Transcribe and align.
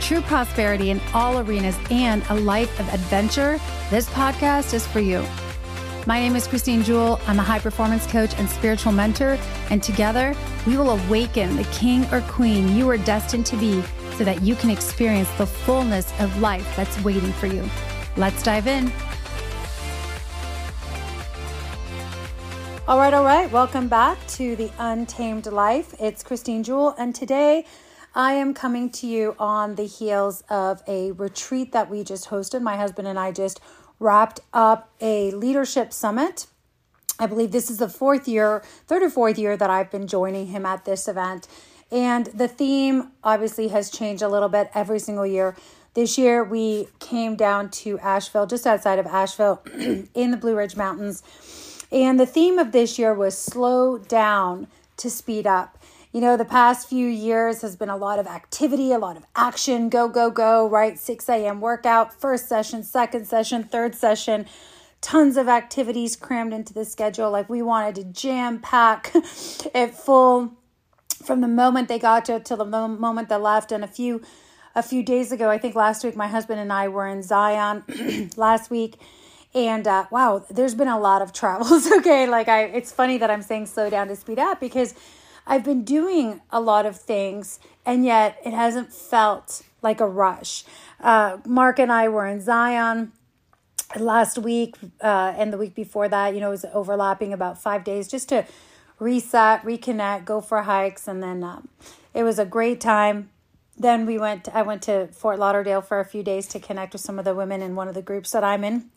true 0.00 0.20
prosperity 0.22 0.90
in 0.90 1.00
all 1.14 1.38
arenas, 1.38 1.76
and 1.90 2.22
a 2.30 2.34
life 2.34 2.80
of 2.80 2.92
adventure, 2.92 3.60
this 3.90 4.08
podcast 4.10 4.74
is 4.74 4.86
for 4.86 5.00
you. 5.00 5.24
My 6.06 6.18
name 6.18 6.34
is 6.34 6.48
Christine 6.48 6.82
Jewell. 6.82 7.20
I'm 7.26 7.38
a 7.38 7.42
high 7.42 7.58
performance 7.58 8.06
coach 8.06 8.32
and 8.38 8.48
spiritual 8.48 8.92
mentor, 8.92 9.38
and 9.68 9.82
together 9.82 10.34
we 10.66 10.76
will 10.76 10.90
awaken 10.90 11.56
the 11.56 11.64
king 11.64 12.04
or 12.12 12.22
queen 12.22 12.74
you 12.74 12.88
are 12.88 12.96
destined 12.96 13.46
to 13.46 13.56
be 13.56 13.82
so 14.16 14.24
that 14.24 14.42
you 14.42 14.54
can 14.54 14.70
experience 14.70 15.28
the 15.38 15.46
fullness 15.46 16.12
of 16.18 16.40
life 16.40 16.66
that's 16.74 16.98
waiting 17.04 17.32
for 17.34 17.46
you. 17.46 17.68
Let's 18.16 18.42
dive 18.42 18.66
in. 18.66 18.90
All 22.88 22.98
right, 22.98 23.14
all 23.14 23.24
right. 23.24 23.48
Welcome 23.52 23.86
back 23.86 24.18
to 24.28 24.56
the 24.56 24.70
Untamed 24.78 25.46
Life. 25.46 25.94
It's 26.00 26.24
Christine 26.24 26.64
Jewell, 26.64 26.94
and 26.98 27.14
today 27.14 27.64
I 28.14 28.32
am 28.32 28.54
coming 28.54 28.90
to 28.90 29.06
you 29.06 29.36
on 29.38 29.76
the 29.76 29.86
heels 29.86 30.42
of 30.50 30.82
a 30.88 31.12
retreat 31.12 31.72
that 31.72 31.88
we 31.88 32.02
just 32.02 32.28
hosted. 32.28 32.60
My 32.60 32.76
husband 32.76 33.06
and 33.06 33.18
I 33.18 33.30
just 33.30 33.60
wrapped 34.00 34.40
up 34.52 34.90
a 35.00 35.30
leadership 35.30 35.92
summit. 35.92 36.46
I 37.20 37.26
believe 37.26 37.52
this 37.52 37.70
is 37.70 37.78
the 37.78 37.88
fourth 37.88 38.26
year, 38.26 38.62
third 38.86 39.02
or 39.02 39.10
fourth 39.10 39.38
year 39.38 39.56
that 39.56 39.70
I've 39.70 39.90
been 39.90 40.08
joining 40.08 40.48
him 40.48 40.66
at 40.66 40.84
this 40.84 41.06
event. 41.06 41.46
And 41.92 42.26
the 42.26 42.48
theme 42.48 43.12
obviously 43.22 43.68
has 43.68 43.90
changed 43.90 44.22
a 44.22 44.28
little 44.28 44.48
bit 44.48 44.70
every 44.74 44.98
single 44.98 45.26
year. 45.26 45.56
This 45.94 46.16
year 46.18 46.42
we 46.42 46.88
came 46.98 47.36
down 47.36 47.70
to 47.70 47.98
Asheville, 47.98 48.46
just 48.46 48.66
outside 48.66 48.98
of 48.98 49.06
Asheville 49.06 49.62
in 50.14 50.30
the 50.30 50.36
Blue 50.36 50.56
Ridge 50.56 50.76
Mountains. 50.76 51.22
And 51.92 52.18
the 52.18 52.26
theme 52.26 52.58
of 52.58 52.72
this 52.72 52.98
year 52.98 53.12
was 53.12 53.36
slow 53.36 53.98
down 53.98 54.68
to 54.96 55.10
speed 55.10 55.46
up. 55.46 55.76
You 56.12 56.20
know, 56.20 56.36
the 56.36 56.44
past 56.44 56.88
few 56.88 57.06
years 57.06 57.62
has 57.62 57.76
been 57.76 57.88
a 57.88 57.96
lot 57.96 58.18
of 58.18 58.26
activity, 58.26 58.90
a 58.90 58.98
lot 58.98 59.16
of 59.16 59.24
action, 59.36 59.88
go, 59.88 60.08
go, 60.08 60.28
go, 60.28 60.68
right? 60.68 60.98
6 60.98 61.28
a.m. 61.28 61.60
workout, 61.60 62.12
first 62.12 62.48
session, 62.48 62.82
second 62.82 63.28
session, 63.28 63.62
third 63.62 63.94
session, 63.94 64.46
tons 65.00 65.36
of 65.36 65.48
activities 65.48 66.16
crammed 66.16 66.52
into 66.52 66.74
the 66.74 66.84
schedule. 66.84 67.30
Like 67.30 67.48
we 67.48 67.62
wanted 67.62 67.94
to 67.94 68.04
jam 68.04 68.58
pack 68.58 69.12
it 69.14 69.94
full 69.94 70.54
from 71.22 71.42
the 71.42 71.48
moment 71.48 71.88
they 71.88 72.00
got 72.00 72.24
to 72.24 72.40
till 72.40 72.56
the 72.56 72.64
moment 72.64 73.28
they 73.28 73.36
left. 73.36 73.70
And 73.70 73.84
a 73.84 73.88
few 73.88 74.22
a 74.74 74.82
few 74.82 75.04
days 75.04 75.30
ago, 75.30 75.48
I 75.48 75.58
think 75.58 75.74
last 75.74 76.04
week, 76.04 76.16
my 76.16 76.28
husband 76.28 76.60
and 76.60 76.72
I 76.72 76.88
were 76.88 77.06
in 77.06 77.22
Zion 77.22 78.30
last 78.36 78.70
week. 78.70 78.96
And 79.54 79.86
uh, 79.86 80.06
wow, 80.10 80.44
there's 80.50 80.74
been 80.74 80.88
a 80.88 80.98
lot 80.98 81.22
of 81.22 81.32
travels. 81.32 81.90
okay, 81.98 82.28
like 82.28 82.48
I, 82.48 82.64
it's 82.64 82.90
funny 82.90 83.18
that 83.18 83.30
I'm 83.30 83.42
saying 83.42 83.66
slow 83.66 83.90
down 83.90 84.08
to 84.08 84.16
speed 84.16 84.38
up 84.38 84.60
because 84.60 84.94
I've 85.50 85.64
been 85.64 85.82
doing 85.82 86.42
a 86.52 86.60
lot 86.60 86.86
of 86.86 86.94
things, 86.96 87.58
and 87.84 88.04
yet 88.04 88.38
it 88.44 88.52
hasn't 88.52 88.92
felt 88.92 89.62
like 89.82 90.00
a 90.00 90.06
rush. 90.06 90.62
Uh, 91.00 91.38
Mark 91.44 91.80
and 91.80 91.90
I 91.90 92.08
were 92.08 92.24
in 92.24 92.40
Zion 92.40 93.10
last 93.98 94.38
week, 94.38 94.76
uh, 95.00 95.34
and 95.36 95.52
the 95.52 95.58
week 95.58 95.74
before 95.74 96.08
that, 96.08 96.34
you 96.34 96.40
know, 96.40 96.46
it 96.46 96.62
was 96.62 96.66
overlapping 96.72 97.32
about 97.32 97.60
five 97.60 97.82
days 97.82 98.06
just 98.06 98.28
to 98.28 98.46
reset, 99.00 99.64
reconnect, 99.64 100.24
go 100.24 100.40
for 100.40 100.62
hikes, 100.62 101.08
and 101.08 101.20
then 101.20 101.42
um, 101.42 101.68
it 102.14 102.22
was 102.22 102.38
a 102.38 102.46
great 102.46 102.80
time. 102.80 103.30
Then 103.76 104.06
we 104.06 104.18
went. 104.18 104.48
I 104.54 104.62
went 104.62 104.82
to 104.82 105.08
Fort 105.08 105.40
Lauderdale 105.40 105.80
for 105.80 105.98
a 105.98 106.04
few 106.04 106.22
days 106.22 106.46
to 106.48 106.60
connect 106.60 106.92
with 106.92 107.02
some 107.02 107.18
of 107.18 107.24
the 107.24 107.34
women 107.34 107.60
in 107.60 107.74
one 107.74 107.88
of 107.88 107.94
the 107.94 108.02
groups 108.02 108.30
that 108.30 108.44
I'm 108.44 108.62
in 108.62 108.90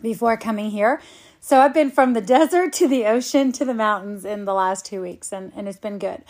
before 0.00 0.36
coming 0.36 0.70
here. 0.70 1.00
So 1.40 1.60
I've 1.60 1.74
been 1.74 1.90
from 1.90 2.14
the 2.14 2.20
desert 2.36 2.72
to 2.74 2.88
the 2.88 3.06
ocean 3.06 3.52
to 3.52 3.64
the 3.64 3.74
mountains 3.74 4.24
in 4.24 4.44
the 4.44 4.54
last 4.54 4.86
two 4.86 5.02
weeks, 5.02 5.32
and, 5.32 5.52
and 5.54 5.68
it's 5.68 5.78
been 5.78 5.98
good. 5.98 6.22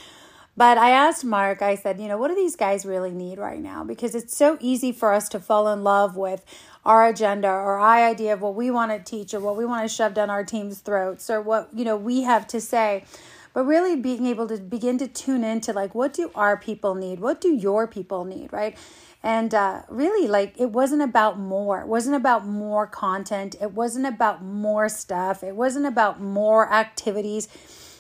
But 0.57 0.79
I 0.79 0.91
asked 0.91 1.25
Mark, 1.25 1.63
I 1.63 1.75
said, 1.75 2.01
you 2.01 2.07
know, 2.07 2.17
what 2.17 2.29
do 2.29 2.35
these 2.37 2.55
guys 2.55 2.87
really 2.87 3.11
need 3.11 3.39
right 3.39 3.61
now? 3.61 3.83
Because 3.83 4.15
it's 4.15 4.37
so 4.37 4.57
easy 4.61 4.93
for 4.93 5.13
us 5.13 5.29
to 5.31 5.41
fall 5.41 5.69
in 5.69 5.83
love 5.83 6.17
with 6.17 6.45
our 6.85 7.07
agenda 7.09 7.49
or 7.49 7.79
our 7.79 8.09
idea 8.09 8.35
of 8.35 8.41
what 8.41 8.55
we 8.55 8.71
want 8.71 8.93
to 8.93 8.99
teach 9.01 9.35
or 9.35 9.41
what 9.41 9.57
we 9.57 9.65
want 9.65 9.89
to 9.89 9.93
shove 9.93 10.15
down 10.15 10.31
our 10.31 10.45
team's 10.45 10.79
throats 10.79 11.29
or 11.29 11.41
what, 11.41 11.71
you 11.75 11.85
know, 11.85 11.97
we 11.97 12.23
have 12.23 12.47
to 12.49 12.61
say. 12.61 13.05
But 13.53 13.65
really 13.65 13.97
being 13.97 14.27
able 14.27 14.47
to 14.49 14.59
begin 14.59 14.99
to 14.99 15.09
tune 15.09 15.43
into 15.43 15.73
like, 15.73 15.95
what 15.95 16.13
do 16.13 16.31
our 16.35 16.57
people 16.57 16.95
need? 16.95 17.21
What 17.21 17.41
do 17.41 17.53
your 17.53 17.87
people 17.89 18.25
need, 18.25 18.53
right? 18.53 18.77
And 19.25 19.55
uh, 19.55 19.83
really, 19.89 20.29
like, 20.29 20.55
it 20.61 20.71
wasn't 20.71 21.01
about 21.01 21.39
more. 21.39 21.81
It 21.81 21.89
wasn't 21.89 22.15
about 22.15 22.47
more 22.47 22.87
content. 22.87 23.57
It 23.59 23.73
wasn't 23.73 24.05
about 24.05 24.45
more 24.45 24.91
stuff. 24.91 25.43
It 25.43 25.57
wasn't 25.57 25.87
about 25.87 26.21
more 26.21 26.71
activities. 26.71 27.49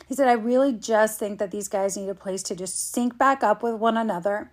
He 0.06 0.14
said, 0.14 0.28
I 0.28 0.34
really 0.34 0.74
just 0.74 1.18
think 1.18 1.38
that 1.38 1.50
these 1.50 1.66
guys 1.66 1.96
need 1.96 2.10
a 2.10 2.14
place 2.14 2.42
to 2.42 2.54
just 2.54 2.92
sync 2.92 3.16
back 3.16 3.42
up 3.42 3.62
with 3.62 3.76
one 3.76 3.96
another 3.96 4.52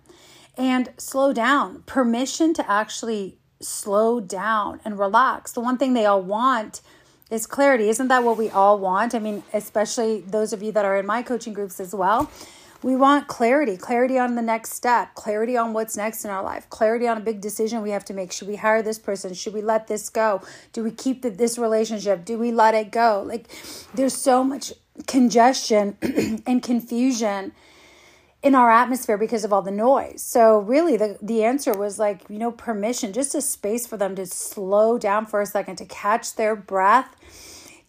and 0.56 0.88
slow 0.96 1.34
down. 1.34 1.82
Permission 1.82 2.54
to 2.54 2.70
actually 2.70 3.38
slow 3.60 4.18
down 4.18 4.80
and 4.82 4.98
relax. 4.98 5.52
The 5.52 5.60
one 5.60 5.76
thing 5.76 5.92
they 5.92 6.06
all 6.06 6.22
want 6.22 6.80
is 7.30 7.46
clarity. 7.46 7.90
Isn't 7.90 8.08
that 8.08 8.24
what 8.24 8.38
we 8.38 8.48
all 8.48 8.78
want? 8.78 9.14
I 9.14 9.18
mean, 9.18 9.42
especially 9.52 10.22
those 10.22 10.54
of 10.54 10.62
you 10.62 10.72
that 10.72 10.86
are 10.86 10.96
in 10.96 11.04
my 11.04 11.20
coaching 11.22 11.52
groups 11.52 11.80
as 11.80 11.94
well. 11.94 12.30
We 12.82 12.96
want 12.96 13.28
clarity, 13.28 13.76
clarity 13.76 14.18
on 14.18 14.34
the 14.34 14.42
next 14.42 14.72
step, 14.72 15.14
clarity 15.14 15.56
on 15.56 15.72
what's 15.72 15.96
next 15.96 16.24
in 16.24 16.30
our 16.32 16.42
life, 16.42 16.68
clarity 16.68 17.06
on 17.06 17.16
a 17.16 17.20
big 17.20 17.40
decision 17.40 17.80
we 17.80 17.90
have 17.90 18.04
to 18.06 18.14
make. 18.14 18.32
Should 18.32 18.48
we 18.48 18.56
hire 18.56 18.82
this 18.82 18.98
person? 18.98 19.34
Should 19.34 19.54
we 19.54 19.62
let 19.62 19.86
this 19.86 20.08
go? 20.08 20.42
Do 20.72 20.82
we 20.82 20.90
keep 20.90 21.22
this 21.22 21.58
relationship? 21.58 22.24
Do 22.24 22.36
we 22.38 22.50
let 22.50 22.74
it 22.74 22.90
go? 22.90 23.22
Like, 23.24 23.48
there's 23.94 24.16
so 24.16 24.42
much 24.42 24.72
congestion 25.06 25.96
and 26.46 26.60
confusion 26.60 27.52
in 28.42 28.56
our 28.56 28.70
atmosphere 28.70 29.16
because 29.16 29.44
of 29.44 29.52
all 29.52 29.62
the 29.62 29.70
noise. 29.70 30.20
So 30.20 30.58
really 30.58 30.96
the 30.96 31.16
the 31.22 31.44
answer 31.44 31.72
was 31.72 31.98
like, 31.98 32.22
you 32.28 32.38
know, 32.38 32.50
permission, 32.50 33.12
just 33.12 33.34
a 33.36 33.40
space 33.40 33.86
for 33.86 33.96
them 33.96 34.16
to 34.16 34.26
slow 34.26 34.98
down 34.98 35.26
for 35.26 35.40
a 35.40 35.46
second 35.46 35.76
to 35.76 35.84
catch 35.84 36.34
their 36.34 36.56
breath 36.56 37.14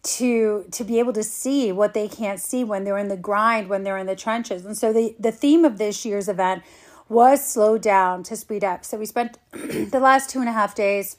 to 0.04 0.66
to 0.70 0.84
be 0.84 0.98
able 0.98 1.14
to 1.14 1.22
see 1.22 1.72
what 1.72 1.94
they 1.94 2.06
can't 2.06 2.38
see 2.38 2.62
when 2.62 2.84
they're 2.84 2.98
in 2.98 3.08
the 3.08 3.16
grind 3.16 3.68
when 3.68 3.82
they're 3.82 3.98
in 3.98 4.06
the 4.06 4.14
trenches. 4.16 4.64
And 4.64 4.76
so 4.76 4.92
the 4.92 5.16
the 5.18 5.32
theme 5.32 5.64
of 5.64 5.78
this 5.78 6.04
year's 6.04 6.28
event 6.28 6.62
was 7.08 7.46
slow 7.46 7.78
down 7.78 8.22
to 8.24 8.36
speed 8.36 8.64
up. 8.64 8.84
So 8.84 8.98
we 8.98 9.06
spent 9.06 9.38
the 9.52 10.00
last 10.00 10.30
two 10.30 10.40
and 10.40 10.48
a 10.48 10.52
half 10.52 10.74
days 10.74 11.16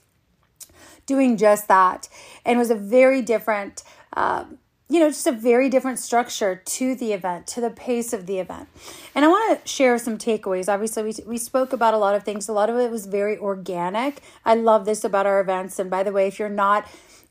doing 1.06 1.38
just 1.38 1.68
that. 1.68 2.10
And 2.46 2.56
it 2.56 2.60
was 2.60 2.70
a 2.70 2.76
very 2.76 3.22
different 3.22 3.84
um, 4.14 4.60
you 4.88 5.00
know 5.00 5.10
just 5.10 5.26
a 5.26 5.32
very 5.32 5.68
different 5.68 5.98
structure 5.98 6.62
to 6.64 6.94
the 6.94 7.12
event 7.12 7.48
to 7.48 7.62
the 7.62 7.72
pace 7.72 8.14
of 8.14 8.28
the 8.28 8.38
event. 8.38 8.70
And 9.16 9.26
i 9.26 9.28
want 9.28 9.64
to 9.64 9.68
share 9.68 9.98
some 9.98 10.20
takeaways. 10.20 10.72
Obviously 10.72 11.02
we, 11.02 11.16
we 11.26 11.38
spoke 11.40 11.74
about 11.74 11.96
a 11.96 11.98
lot 11.98 12.14
of 12.14 12.24
things. 12.24 12.48
A 12.48 12.54
lot 12.54 12.70
of 12.70 12.78
it 12.78 12.92
was 12.92 13.08
very 13.08 13.36
organic. 13.36 14.22
I 14.46 14.54
love 14.54 14.86
this 14.86 15.04
about 15.04 15.26
our 15.26 15.40
events. 15.40 15.80
And 15.80 15.90
by 15.90 16.04
the 16.04 16.12
way 16.12 16.28
if 16.28 16.38
you're 16.38 16.50
not 16.50 16.88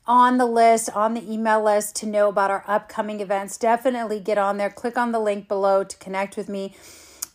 on 0.07 0.37
the 0.37 0.45
list, 0.45 0.89
on 0.91 1.13
the 1.13 1.31
email 1.31 1.63
list 1.63 1.95
to 1.97 2.05
know 2.05 2.29
about 2.29 2.51
our 2.51 2.63
upcoming 2.67 3.19
events, 3.19 3.57
definitely 3.57 4.19
get 4.19 4.37
on 4.37 4.57
there. 4.57 4.69
Click 4.69 4.97
on 4.97 5.11
the 5.11 5.19
link 5.19 5.47
below 5.47 5.83
to 5.83 5.97
connect 5.97 6.37
with 6.37 6.47
me. 6.47 6.75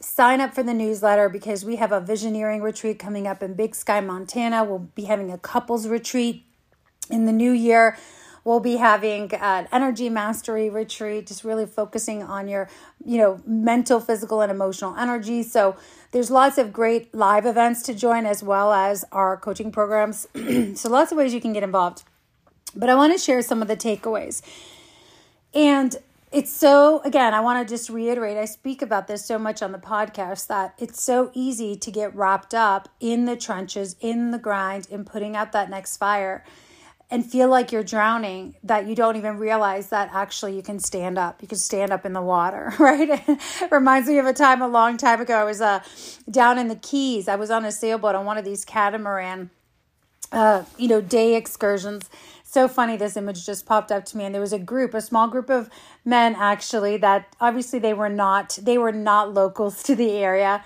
Sign 0.00 0.40
up 0.40 0.54
for 0.54 0.62
the 0.62 0.72
newsletter 0.72 1.28
because 1.28 1.64
we 1.64 1.76
have 1.76 1.92
a 1.92 2.00
visioneering 2.00 2.62
retreat 2.62 2.98
coming 2.98 3.26
up 3.26 3.42
in 3.42 3.54
Big 3.54 3.74
Sky, 3.74 4.00
Montana. 4.00 4.64
We'll 4.64 4.78
be 4.78 5.04
having 5.04 5.30
a 5.30 5.38
couples 5.38 5.88
retreat 5.88 6.44
in 7.10 7.26
the 7.26 7.32
new 7.32 7.50
year. 7.50 7.98
We'll 8.44 8.60
be 8.60 8.76
having 8.76 9.34
an 9.34 9.68
energy 9.70 10.08
mastery 10.08 10.70
retreat, 10.70 11.26
just 11.26 11.44
really 11.44 11.66
focusing 11.66 12.22
on 12.22 12.48
your, 12.48 12.70
you 13.04 13.18
know, 13.18 13.42
mental, 13.44 14.00
physical, 14.00 14.40
and 14.40 14.50
emotional 14.50 14.96
energy. 14.96 15.42
So 15.42 15.76
there's 16.12 16.30
lots 16.30 16.56
of 16.56 16.72
great 16.72 17.14
live 17.14 17.44
events 17.44 17.82
to 17.82 17.94
join 17.94 18.24
as 18.24 18.42
well 18.42 18.72
as 18.72 19.04
our 19.12 19.36
coaching 19.36 19.70
programs. 19.70 20.26
so 20.74 20.88
lots 20.88 21.12
of 21.12 21.18
ways 21.18 21.34
you 21.34 21.40
can 21.40 21.52
get 21.52 21.62
involved. 21.62 22.04
But 22.74 22.88
I 22.88 22.94
want 22.94 23.12
to 23.12 23.18
share 23.18 23.42
some 23.42 23.62
of 23.62 23.68
the 23.68 23.76
takeaways. 23.76 24.42
And 25.54 25.96
it's 26.32 26.52
so, 26.52 27.00
again, 27.04 27.34
I 27.34 27.40
want 27.40 27.66
to 27.66 27.74
just 27.74 27.90
reiterate 27.90 28.36
I 28.36 28.44
speak 28.44 28.82
about 28.82 29.08
this 29.08 29.24
so 29.24 29.38
much 29.38 29.62
on 29.62 29.72
the 29.72 29.78
podcast 29.78 30.46
that 30.46 30.74
it's 30.78 31.02
so 31.02 31.30
easy 31.34 31.74
to 31.76 31.90
get 31.90 32.14
wrapped 32.14 32.54
up 32.54 32.88
in 33.00 33.24
the 33.24 33.36
trenches, 33.36 33.96
in 34.00 34.30
the 34.30 34.38
grind, 34.38 34.86
in 34.90 35.04
putting 35.04 35.34
out 35.34 35.50
that 35.52 35.68
next 35.70 35.96
fire. 35.96 36.44
and 37.10 37.26
feel 37.26 37.48
like 37.48 37.72
you're 37.72 37.82
drowning 37.82 38.54
that 38.62 38.86
you 38.86 38.94
don't 38.94 39.16
even 39.16 39.36
realize 39.38 39.88
that 39.88 40.10
actually 40.12 40.54
you 40.54 40.62
can 40.62 40.78
stand 40.78 41.18
up 41.18 41.42
you 41.42 41.48
can 41.48 41.58
stand 41.58 41.90
up 41.90 42.06
in 42.06 42.12
the 42.12 42.22
water 42.22 42.72
right 42.78 43.08
it 43.28 43.70
reminds 43.70 44.08
me 44.08 44.18
of 44.18 44.26
a 44.26 44.32
time 44.32 44.62
a 44.62 44.68
long 44.68 44.96
time 44.96 45.20
ago 45.20 45.34
i 45.34 45.44
was 45.44 45.60
uh, 45.60 45.80
down 46.30 46.58
in 46.58 46.68
the 46.68 46.76
keys 46.76 47.28
i 47.28 47.36
was 47.36 47.50
on 47.50 47.64
a 47.64 47.72
sailboat 47.72 48.14
on 48.14 48.24
one 48.24 48.38
of 48.38 48.44
these 48.44 48.64
catamaran 48.64 49.50
uh, 50.32 50.62
you 50.78 50.86
know 50.88 51.00
day 51.00 51.34
excursions 51.34 52.08
so 52.50 52.66
funny 52.66 52.96
this 52.96 53.16
image 53.16 53.46
just 53.46 53.66
popped 53.66 53.92
up 53.92 54.04
to 54.04 54.16
me 54.16 54.24
and 54.24 54.34
there 54.34 54.40
was 54.40 54.52
a 54.52 54.58
group 54.58 54.94
a 54.94 55.00
small 55.00 55.28
group 55.28 55.48
of 55.50 55.70
men 56.04 56.34
actually 56.36 56.96
that 56.96 57.34
obviously 57.40 57.78
they 57.78 57.94
were 57.94 58.08
not 58.08 58.58
they 58.62 58.78
were 58.78 58.92
not 58.92 59.32
locals 59.32 59.82
to 59.82 59.94
the 59.94 60.10
area 60.12 60.64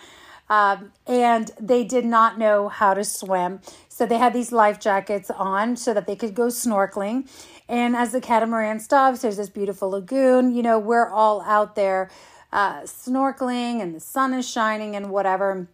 um, 0.48 0.92
and 1.06 1.50
they 1.58 1.84
did 1.84 2.04
not 2.04 2.38
know 2.38 2.68
how 2.68 2.94
to 2.94 3.04
swim. 3.04 3.60
So 3.88 4.06
they 4.06 4.18
had 4.18 4.34
these 4.34 4.52
life 4.52 4.78
jackets 4.78 5.30
on 5.30 5.76
so 5.76 5.94
that 5.94 6.06
they 6.06 6.16
could 6.16 6.34
go 6.34 6.48
snorkeling. 6.48 7.28
And 7.68 7.96
as 7.96 8.12
the 8.12 8.20
catamaran 8.20 8.80
stops, 8.80 9.22
there's 9.22 9.38
this 9.38 9.48
beautiful 9.48 9.90
lagoon. 9.90 10.54
You 10.54 10.62
know, 10.62 10.78
we're 10.78 11.08
all 11.08 11.40
out 11.42 11.76
there 11.76 12.10
uh, 12.52 12.82
snorkeling 12.82 13.80
and 13.80 13.94
the 13.94 14.00
sun 14.00 14.34
is 14.34 14.48
shining 14.48 14.94
and 14.94 15.10
whatever. 15.10 15.66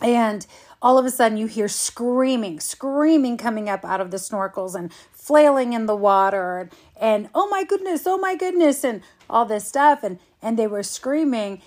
And 0.00 0.46
all 0.80 0.96
of 0.96 1.04
a 1.04 1.10
sudden, 1.10 1.36
you 1.36 1.46
hear 1.46 1.68
screaming, 1.68 2.60
screaming 2.60 3.36
coming 3.36 3.68
up 3.68 3.84
out 3.84 4.00
of 4.00 4.10
the 4.10 4.16
snorkels 4.16 4.74
and 4.74 4.92
flailing 5.28 5.74
in 5.74 5.84
the 5.84 5.94
water 5.94 6.58
and, 6.58 6.70
and 6.98 7.28
oh 7.34 7.48
my 7.48 7.62
goodness, 7.62 8.06
oh 8.06 8.16
my 8.16 8.34
goodness, 8.34 8.82
and 8.82 9.02
all 9.28 9.44
this 9.44 9.68
stuff. 9.68 10.02
And, 10.02 10.18
and 10.40 10.58
they 10.58 10.66
were 10.66 10.82
screaming 10.82 11.60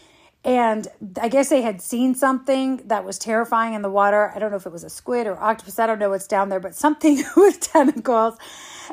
and 0.43 0.87
I 1.21 1.29
guess 1.29 1.49
they 1.49 1.61
had 1.61 1.81
seen 1.83 2.15
something 2.15 2.77
that 2.87 3.05
was 3.05 3.19
terrifying 3.19 3.75
in 3.75 3.83
the 3.83 3.91
water. 3.91 4.31
I 4.33 4.39
don't 4.39 4.49
know 4.49 4.57
if 4.57 4.65
it 4.65 4.71
was 4.71 4.83
a 4.83 4.89
squid 4.89 5.27
or 5.27 5.39
octopus. 5.39 5.77
I 5.77 5.85
don't 5.85 5.99
know 5.99 6.09
what's 6.09 6.25
down 6.25 6.49
there, 6.49 6.59
but 6.59 6.73
something 6.73 7.23
with 7.37 7.59
tentacles. 7.59 8.37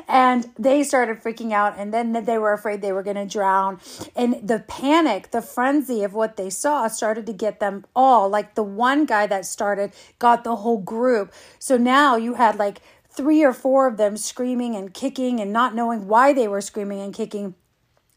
And 0.07 0.51
they 0.59 0.83
started 0.83 1.23
freaking 1.23 1.51
out. 1.51 1.73
And 1.75 1.91
then 1.91 2.13
they 2.13 2.37
were 2.37 2.53
afraid 2.53 2.81
they 2.81 2.91
were 2.91 3.01
going 3.01 3.15
to 3.15 3.25
drown. 3.25 3.79
And 4.15 4.47
the 4.47 4.59
panic, 4.59 5.31
the 5.31 5.41
frenzy 5.41 6.03
of 6.03 6.13
what 6.13 6.37
they 6.37 6.51
saw 6.51 6.87
started 6.87 7.25
to 7.25 7.33
get 7.33 7.59
them 7.59 7.83
all. 7.95 8.29
Like 8.29 8.53
the 8.53 8.63
one 8.63 9.05
guy 9.05 9.25
that 9.25 9.47
started 9.47 9.91
got 10.19 10.43
the 10.43 10.57
whole 10.57 10.79
group. 10.79 11.33
So 11.57 11.77
now 11.77 12.15
you 12.15 12.35
had 12.35 12.57
like 12.57 12.79
three 13.09 13.43
or 13.43 13.53
four 13.53 13.87
of 13.87 13.97
them 13.97 14.17
screaming 14.17 14.75
and 14.75 14.93
kicking 14.93 15.39
and 15.39 15.51
not 15.51 15.75
knowing 15.75 16.07
why 16.07 16.33
they 16.33 16.47
were 16.47 16.61
screaming 16.61 17.01
and 17.01 17.13
kicking 17.13 17.55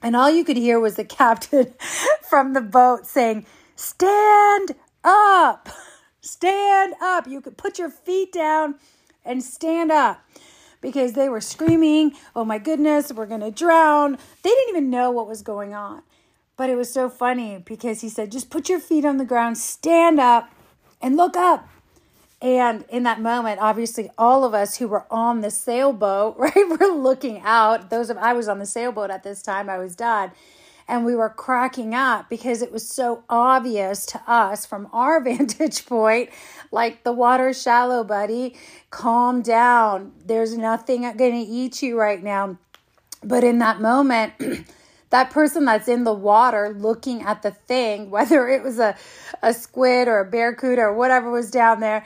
and 0.02 0.16
all 0.16 0.30
you 0.30 0.44
could 0.44 0.56
hear 0.56 0.80
was 0.80 0.96
the 0.96 1.04
captain 1.04 1.74
from 2.28 2.52
the 2.52 2.60
boat 2.60 3.06
saying, 3.06 3.46
Stand 3.76 4.74
up, 5.04 5.68
stand 6.20 6.94
up. 7.00 7.26
You 7.26 7.40
could 7.40 7.56
put 7.56 7.78
your 7.78 7.90
feet 7.90 8.32
down 8.32 8.74
and 9.24 9.42
stand 9.42 9.92
up 9.92 10.20
because 10.80 11.12
they 11.12 11.28
were 11.28 11.40
screaming, 11.40 12.12
Oh 12.34 12.44
my 12.44 12.58
goodness, 12.58 13.12
we're 13.12 13.26
going 13.26 13.40
to 13.40 13.50
drown. 13.50 14.18
They 14.42 14.50
didn't 14.50 14.70
even 14.70 14.90
know 14.90 15.10
what 15.10 15.28
was 15.28 15.42
going 15.42 15.72
on. 15.72 16.02
But 16.56 16.68
it 16.68 16.76
was 16.76 16.92
so 16.92 17.08
funny 17.08 17.62
because 17.64 18.02
he 18.02 18.08
said, 18.08 18.32
Just 18.32 18.50
put 18.50 18.68
your 18.68 18.80
feet 18.80 19.04
on 19.04 19.16
the 19.16 19.24
ground, 19.24 19.56
stand 19.56 20.18
up, 20.18 20.50
and 21.00 21.16
look 21.16 21.36
up. 21.36 21.68
And 22.42 22.84
in 22.88 23.04
that 23.04 23.20
moment, 23.20 23.60
obviously, 23.60 24.10
all 24.18 24.44
of 24.44 24.52
us 24.52 24.76
who 24.76 24.88
were 24.88 25.06
on 25.12 25.42
the 25.42 25.50
sailboat, 25.50 26.36
right, 26.38 26.68
were 26.68 26.88
looking 26.88 27.40
out. 27.44 27.88
Those 27.88 28.10
of 28.10 28.18
I 28.18 28.32
was 28.32 28.48
on 28.48 28.58
the 28.58 28.66
sailboat 28.66 29.10
at 29.10 29.22
this 29.22 29.40
time, 29.40 29.70
I 29.70 29.78
was 29.78 29.94
done. 29.94 30.32
And 30.88 31.06
we 31.06 31.14
were 31.14 31.30
cracking 31.30 31.94
up 31.94 32.28
because 32.28 32.60
it 32.60 32.72
was 32.72 32.86
so 32.86 33.22
obvious 33.30 34.04
to 34.06 34.20
us 34.26 34.66
from 34.66 34.88
our 34.92 35.20
vantage 35.24 35.86
point 35.86 36.30
like 36.72 37.04
the 37.04 37.12
water's 37.12 37.62
shallow, 37.62 38.02
buddy. 38.02 38.56
Calm 38.90 39.40
down. 39.40 40.12
There's 40.26 40.56
nothing 40.56 41.02
going 41.02 41.16
to 41.16 41.50
eat 41.50 41.80
you 41.80 41.96
right 41.96 42.22
now. 42.22 42.58
But 43.22 43.44
in 43.44 43.58
that 43.60 43.80
moment, 43.80 44.32
that 45.10 45.30
person 45.30 45.64
that's 45.66 45.86
in 45.86 46.02
the 46.02 46.12
water 46.12 46.74
looking 46.76 47.22
at 47.22 47.42
the 47.42 47.52
thing, 47.52 48.10
whether 48.10 48.48
it 48.48 48.64
was 48.64 48.80
a, 48.80 48.96
a 49.42 49.54
squid 49.54 50.08
or 50.08 50.18
a 50.18 50.24
barracuda 50.24 50.82
or 50.82 50.94
whatever 50.94 51.30
was 51.30 51.52
down 51.52 51.78
there, 51.78 52.04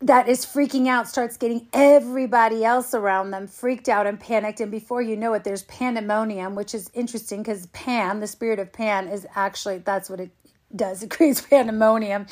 that 0.00 0.28
is 0.28 0.44
freaking 0.44 0.88
out 0.88 1.08
starts 1.08 1.36
getting 1.36 1.68
everybody 1.72 2.64
else 2.64 2.92
around 2.94 3.30
them 3.30 3.46
freaked 3.46 3.88
out 3.88 4.06
and 4.06 4.20
panicked. 4.20 4.60
And 4.60 4.70
before 4.70 5.00
you 5.00 5.16
know 5.16 5.32
it 5.34 5.44
there's 5.44 5.62
pandemonium 5.64 6.54
which 6.54 6.74
is 6.74 6.90
interesting 6.94 7.42
because 7.42 7.66
pan 7.68 8.20
the 8.20 8.26
spirit 8.26 8.58
of 8.58 8.72
pan 8.72 9.08
is 9.08 9.26
actually 9.34 9.78
that's 9.78 10.10
what 10.10 10.20
it 10.20 10.30
does. 10.74 11.02
It 11.02 11.10
creates 11.10 11.40
pandemonium. 11.40 12.26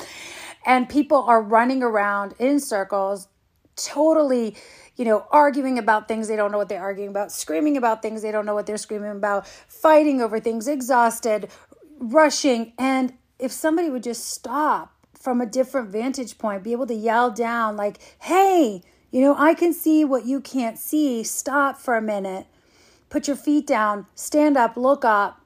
And 0.65 0.89
people 0.89 1.23
are 1.23 1.41
running 1.41 1.83
around 1.83 2.35
in 2.39 2.59
circles 2.59 3.27
totally 3.75 4.55
you 4.95 5.03
know 5.03 5.25
arguing 5.31 5.77
about 5.77 6.07
things 6.07 6.29
they 6.29 6.37
don't 6.37 6.49
know 6.49 6.57
what 6.57 6.69
they're 6.69 6.81
arguing 6.81 7.09
about 7.09 7.29
screaming 7.29 7.75
about 7.75 8.01
things 8.01 8.21
they 8.21 8.31
don't 8.31 8.45
know 8.45 8.53
what 8.53 8.65
they're 8.65 8.77
screaming 8.77 9.11
about 9.11 9.45
fighting 9.45 10.21
over 10.21 10.39
things 10.39 10.67
exhausted 10.67 11.49
rushing. 11.99 12.73
And 12.77 13.13
if 13.39 13.51
somebody 13.51 13.89
would 13.89 14.03
just 14.03 14.29
stop 14.29 14.94
from 15.25 15.41
a 15.41 15.45
different 15.47 15.89
vantage 15.89 16.37
point, 16.37 16.63
be 16.63 16.71
able 16.71 16.85
to 16.85 16.93
yell 16.93 17.31
down, 17.31 17.75
like, 17.75 17.97
hey, 18.21 18.83
you 19.09 19.21
know, 19.21 19.35
I 19.35 19.55
can 19.55 19.73
see 19.73 20.05
what 20.05 20.25
you 20.25 20.39
can't 20.39 20.77
see. 20.77 21.23
Stop 21.23 21.79
for 21.79 21.97
a 21.97 22.01
minute. 22.01 22.45
Put 23.09 23.27
your 23.27 23.35
feet 23.35 23.65
down, 23.65 24.05
stand 24.13 24.55
up, 24.55 24.77
look 24.77 25.03
up, 25.03 25.41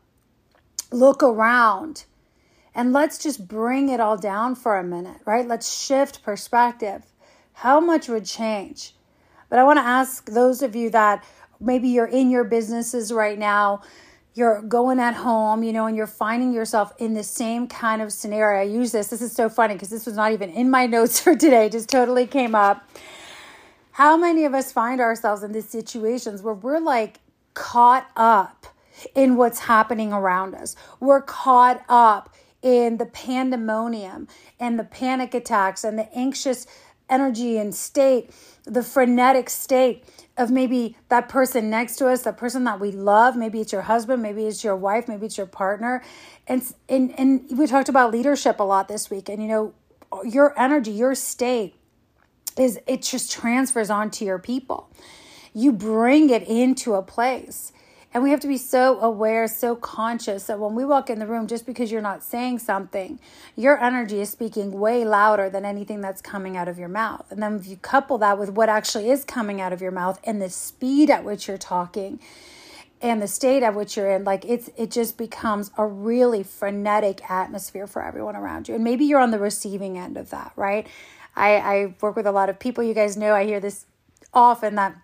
look 0.92 1.24
around, 1.24 2.04
and 2.76 2.92
let's 2.92 3.18
just 3.18 3.48
bring 3.48 3.88
it 3.88 4.02
all 4.02 4.18
down 4.18 4.54
for 4.54 4.78
a 4.78 4.84
minute, 4.84 5.22
right? 5.26 5.48
Let's 5.48 5.72
shift 5.72 6.24
perspective. 6.24 7.06
How 7.54 7.80
much 7.80 8.10
would 8.10 8.26
change? 8.26 8.96
But 9.50 9.60
I 9.60 9.64
want 9.64 9.78
to 9.78 9.86
ask 9.86 10.30
those 10.30 10.62
of 10.62 10.76
you 10.76 10.90
that 10.90 11.24
maybe 11.60 11.88
you're 11.88 12.06
in 12.06 12.30
your 12.30 12.44
businesses 12.44 13.14
right 13.14 13.40
now 13.40 13.82
you're 14.40 14.62
going 14.62 15.00
at 15.00 15.16
home, 15.16 15.64
you 15.64 15.74
know, 15.74 15.86
and 15.86 15.98
you're 15.98 16.08
finding 16.08 16.54
yourself 16.54 16.94
in 16.98 17.14
the 17.14 17.24
same 17.24 17.68
kind 17.68 18.02
of 18.02 18.12
scenario. 18.14 18.62
I 18.62 18.64
use 18.64 18.94
this. 18.94 19.10
This 19.10 19.22
is 19.22 19.34
so 19.34 19.50
funny 19.50 19.74
because 19.74 19.90
this 19.90 20.06
was 20.06 20.16
not 20.16 20.32
even 20.32 20.50
in 20.50 20.70
my 20.72 20.86
notes 20.98 21.20
for 21.20 21.36
today, 21.36 21.68
just 21.68 21.90
totally 21.90 22.26
came 22.26 22.56
up. 22.56 22.90
How 23.92 24.16
many 24.16 24.46
of 24.46 24.54
us 24.54 24.72
find 24.72 25.02
ourselves 25.02 25.44
in 25.44 25.52
these 25.52 25.68
situations 25.68 26.42
where 26.42 26.54
we're 26.54 26.80
like 26.80 27.20
caught 27.54 28.10
up 28.16 28.66
in 29.14 29.36
what's 29.36 29.60
happening 29.60 30.14
around 30.14 30.56
us? 30.56 30.78
We're 31.02 31.22
caught 31.22 31.84
up 31.90 32.34
in 32.62 32.98
the 32.98 33.06
pandemonium 33.06 34.30
and 34.58 34.80
the 34.80 34.86
panic 34.86 35.34
attacks 35.34 35.84
and 35.84 36.00
the 36.00 36.12
anxious 36.18 36.66
energy 37.10 37.58
and 37.58 37.76
state, 37.76 38.32
the 38.64 38.84
frenetic 38.84 39.50
state 39.50 40.06
of 40.40 40.50
maybe 40.50 40.96
that 41.10 41.28
person 41.28 41.70
next 41.70 41.98
to 41.98 42.08
us, 42.08 42.24
that 42.24 42.38
person 42.38 42.64
that 42.64 42.80
we 42.80 42.92
love. 42.92 43.36
Maybe 43.36 43.60
it's 43.60 43.74
your 43.74 43.84
husband, 43.84 44.24
maybe 44.24 44.46
it's 44.46 44.64
your 44.64 44.76
wife, 44.76 45.08
maybe 45.08 45.26
it's 45.26 45.38
your 45.38 45.46
partner. 45.46 46.02
And 46.48 46.64
and 46.88 47.14
and 47.20 47.46
we 47.52 47.68
talked 47.68 47.90
about 47.90 48.12
leadership 48.12 48.60
a 48.60 48.64
lot 48.64 48.88
this 48.88 49.10
week. 49.12 49.28
And 49.30 49.44
you 49.44 49.50
know, 49.50 49.74
your 50.24 50.58
energy, 50.58 50.92
your 50.92 51.14
state 51.14 51.76
is 52.58 52.80
it 52.88 53.02
just 53.02 53.32
transfers 53.32 53.90
onto 53.90 54.24
your 54.26 54.40
people. 54.40 54.90
You 55.54 55.74
bring 55.74 56.30
it 56.30 56.44
into 56.44 56.94
a 56.94 57.04
place. 57.04 57.74
And 58.12 58.24
we 58.24 58.32
have 58.32 58.40
to 58.40 58.48
be 58.48 58.58
so 58.58 59.00
aware, 59.00 59.48
so 59.48 59.76
conscious 59.76 60.46
that 60.46 60.60
when 60.60 60.74
we 60.74 60.84
walk 60.84 61.12
in 61.12 61.20
the 61.20 61.28
room, 61.28 61.46
just 61.46 61.66
because 61.68 61.92
you're 61.92 62.02
not 62.02 62.24
saying 62.24 62.60
something, 62.60 63.20
your 63.56 63.80
energy 63.80 64.20
is 64.20 64.30
speaking 64.32 64.80
way 64.80 65.06
louder 65.06 65.48
than 65.48 65.64
anything 65.64 66.02
that's 66.02 66.22
coming 66.22 66.58
out 66.58 66.68
of 66.68 66.80
your 66.80 66.88
mouth. 66.88 67.32
And 67.32 67.42
then 67.42 67.58
if 67.58 67.68
you 67.68 67.78
couple 67.78 68.18
that 68.18 68.40
with 68.40 68.50
what 68.50 68.68
actually 68.68 69.12
is 69.12 69.24
coming 69.24 69.62
out 69.62 69.74
of 69.74 69.82
your 69.82 69.92
mouth 69.92 70.20
and 70.24 70.42
the 70.42 70.50
speed 70.50 71.12
at 71.12 71.24
which 71.24 71.48
you're 71.48 71.60
talking, 71.60 72.20
and 73.02 73.22
the 73.22 73.28
state 73.28 73.64
at 73.64 73.76
which 73.76 73.96
you're 73.96 74.12
in 74.12 74.24
like 74.24 74.44
it's 74.46 74.70
it 74.76 74.92
just 74.92 75.18
becomes 75.18 75.72
a 75.78 75.86
really 75.86 76.44
frenetic 76.44 77.30
atmosphere 77.30 77.88
for 77.88 78.04
everyone 78.04 78.36
around 78.36 78.68
you. 78.68 78.76
And 78.76 78.84
maybe 78.84 79.06
you're 79.06 79.22
on 79.22 79.32
the 79.32 79.40
receiving 79.40 79.98
end 79.98 80.18
of 80.18 80.32
that 80.32 80.52
right? 80.56 80.86
I 81.36 81.56
i 81.56 81.96
work 82.02 82.16
with 82.16 82.28
a 82.28 82.32
lot 82.32 82.50
of 82.50 82.60
people. 82.60 82.84
You 82.84 82.94
guys 82.94 83.16
know 83.16 83.34
i 83.34 83.46
hear 83.46 83.60
this 83.60 83.86
often 84.34 84.76
that 84.76 84.96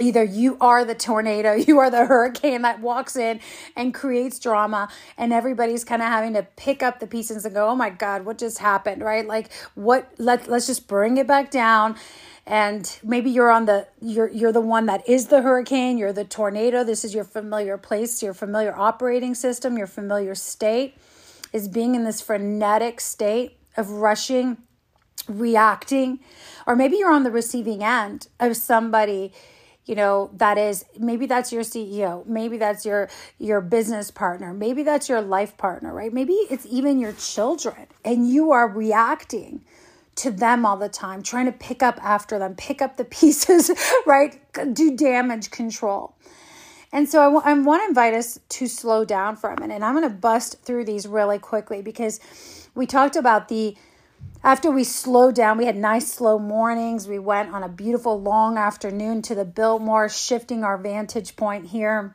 either 0.00 0.22
you 0.24 0.56
are 0.60 0.84
the 0.84 0.94
tornado, 0.94 1.52
you 1.68 1.78
are 1.78 1.90
the 1.90 2.06
hurricane 2.06 2.62
that 2.62 2.80
walks 2.80 3.16
in 3.16 3.40
and 3.74 3.94
creates 3.94 4.38
drama, 4.38 4.88
and 5.16 5.32
everybody's 5.32 5.84
kind 5.84 6.02
of 6.02 6.08
having 6.08 6.34
to 6.34 6.42
pick 6.56 6.82
up 6.82 7.00
the 7.00 7.06
pieces 7.06 7.44
and 7.44 7.54
go, 7.54 7.68
"Oh 7.68 7.76
my 7.76 7.90
God, 7.90 8.24
what 8.24 8.38
just 8.38 8.58
happened?" 8.58 9.02
Right? 9.02 9.26
Like, 9.26 9.52
what? 9.74 10.10
Let 10.18 10.48
Let's 10.48 10.66
just 10.66 10.88
bring 10.88 11.16
it 11.16 11.26
back 11.26 11.50
down. 11.50 11.96
And 12.48 12.96
maybe 13.02 13.30
you're 13.30 13.50
on 13.50 13.64
the 13.64 13.88
you're 14.00 14.30
you're 14.30 14.52
the 14.52 14.60
one 14.60 14.86
that 14.86 15.08
is 15.08 15.26
the 15.26 15.42
hurricane. 15.42 15.98
You're 15.98 16.12
the 16.12 16.24
tornado. 16.24 16.84
This 16.84 17.04
is 17.04 17.12
your 17.12 17.24
familiar 17.24 17.76
place, 17.76 18.22
your 18.22 18.34
familiar 18.34 18.74
operating 18.76 19.34
system, 19.34 19.76
your 19.76 19.88
familiar 19.88 20.34
state 20.34 20.96
is 21.52 21.68
being 21.68 21.94
in 21.94 22.04
this 22.04 22.20
frenetic 22.20 23.00
state 23.00 23.56
of 23.76 23.90
rushing, 23.90 24.58
reacting, 25.28 26.20
or 26.66 26.76
maybe 26.76 26.96
you're 26.96 27.10
on 27.10 27.24
the 27.24 27.30
receiving 27.30 27.82
end 27.82 28.28
of 28.38 28.56
somebody 28.56 29.32
you 29.86 29.94
know 29.94 30.30
that 30.34 30.58
is 30.58 30.84
maybe 30.98 31.26
that's 31.26 31.52
your 31.52 31.62
ceo 31.62 32.26
maybe 32.26 32.58
that's 32.58 32.84
your 32.84 33.08
your 33.38 33.60
business 33.60 34.10
partner 34.10 34.52
maybe 34.52 34.82
that's 34.82 35.08
your 35.08 35.22
life 35.22 35.56
partner 35.56 35.94
right 35.94 36.12
maybe 36.12 36.34
it's 36.50 36.66
even 36.66 36.98
your 36.98 37.12
children 37.12 37.86
and 38.04 38.28
you 38.28 38.50
are 38.50 38.68
reacting 38.68 39.62
to 40.16 40.30
them 40.30 40.64
all 40.64 40.76
the 40.76 40.88
time, 40.88 41.22
trying 41.22 41.46
to 41.46 41.52
pick 41.52 41.82
up 41.82 42.02
after 42.02 42.38
them, 42.38 42.54
pick 42.56 42.82
up 42.82 42.96
the 42.96 43.04
pieces, 43.18 43.70
right? 44.06 44.40
Do 44.74 44.96
damage 44.96 45.50
control. 45.50 46.14
And 46.92 47.08
so 47.08 47.20
I, 47.20 47.24
w- 47.24 47.42
I 47.44 47.52
want 47.52 47.82
to 47.82 47.88
invite 47.88 48.14
us 48.14 48.38
to 48.48 48.66
slow 48.66 49.04
down 49.04 49.36
for 49.36 49.50
a 49.50 49.60
minute. 49.60 49.74
And 49.74 49.84
I'm 49.84 49.94
going 49.94 50.08
to 50.08 50.14
bust 50.14 50.62
through 50.62 50.84
these 50.84 51.06
really 51.06 51.38
quickly 51.38 51.82
because 51.82 52.20
we 52.74 52.86
talked 52.86 53.16
about 53.16 53.48
the 53.48 53.76
after 54.46 54.70
we 54.70 54.84
slowed 54.84 55.34
down, 55.34 55.58
we 55.58 55.66
had 55.66 55.76
nice 55.76 56.12
slow 56.12 56.38
mornings. 56.38 57.08
We 57.08 57.18
went 57.18 57.52
on 57.52 57.64
a 57.64 57.68
beautiful 57.68 58.20
long 58.20 58.56
afternoon 58.56 59.22
to 59.22 59.34
the 59.34 59.44
Biltmore, 59.44 60.08
shifting 60.08 60.62
our 60.62 60.78
vantage 60.78 61.34
point 61.34 61.66
here. 61.66 62.14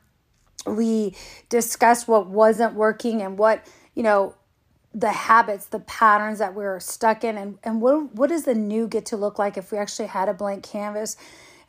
We 0.65 1.15
discussed 1.49 2.07
what 2.07 2.27
wasn't 2.27 2.75
working 2.75 3.21
and 3.21 3.37
what, 3.37 3.67
you 3.95 4.03
know, 4.03 4.35
the 4.93 5.11
habits, 5.11 5.65
the 5.65 5.79
patterns 5.79 6.39
that 6.39 6.55
we 6.55 6.63
are 6.63 6.79
stuck 6.79 7.23
in, 7.23 7.37
and, 7.37 7.57
and 7.63 7.81
what, 7.81 8.13
what 8.13 8.29
does 8.29 8.43
the 8.43 8.55
new 8.55 8.87
get 8.87 9.05
to 9.07 9.17
look 9.17 9.39
like 9.39 9.57
if 9.57 9.71
we 9.71 9.77
actually 9.77 10.07
had 10.07 10.29
a 10.29 10.33
blank 10.33 10.63
canvas? 10.63 11.17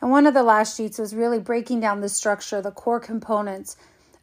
And 0.01 0.11
one 0.11 0.27
of 0.27 0.35
the 0.35 0.43
last 0.43 0.77
sheets 0.77 0.99
was 0.99 1.15
really 1.15 1.39
breaking 1.39 1.81
down 1.81 2.01
the 2.01 2.09
structure, 2.09 2.61
the 2.61 2.73
core 2.73 3.01
components 3.01 3.77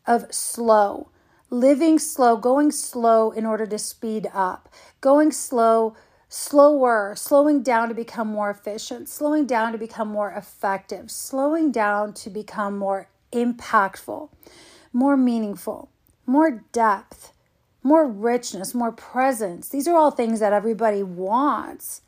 of 0.06 0.34
slow, 0.34 1.10
living 1.50 2.00
slow, 2.00 2.38
going 2.38 2.72
slow 2.72 3.32
in 3.32 3.46
order 3.46 3.66
to 3.66 3.78
speed 3.80 4.30
up, 4.34 4.70
going 5.02 5.32
slow, 5.32 5.96
slower, 6.28 7.14
slowing 7.16 7.64
down 7.64 7.90
to 7.90 7.96
become 7.96 8.28
more 8.28 8.50
efficient, 8.50 9.10
slowing 9.10 9.46
down 9.46 9.72
to 9.72 9.78
become 9.78 10.08
more 10.08 10.32
effective, 10.32 11.10
slowing 11.10 11.72
down 11.72 12.14
to 12.14 12.30
become 12.30 12.78
more 12.78 13.10
impactful, 13.32 14.30
more 14.94 15.18
meaningful, 15.18 15.90
more 16.26 16.64
depth 16.72 17.32
more 17.84 18.06
richness, 18.08 18.74
more 18.74 18.92
presence. 18.92 19.70
These 19.70 19.88
are 19.88 19.98
all 19.98 20.12
things 20.12 20.40
that 20.40 20.54
everybody 20.54 21.04
wants. 21.04 22.02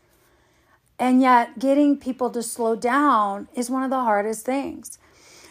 And 0.99 1.21
yet, 1.21 1.57
getting 1.57 1.97
people 1.97 2.29
to 2.31 2.43
slow 2.43 2.75
down 2.75 3.47
is 3.55 3.69
one 3.69 3.83
of 3.83 3.89
the 3.89 3.99
hardest 3.99 4.45
things. 4.45 4.99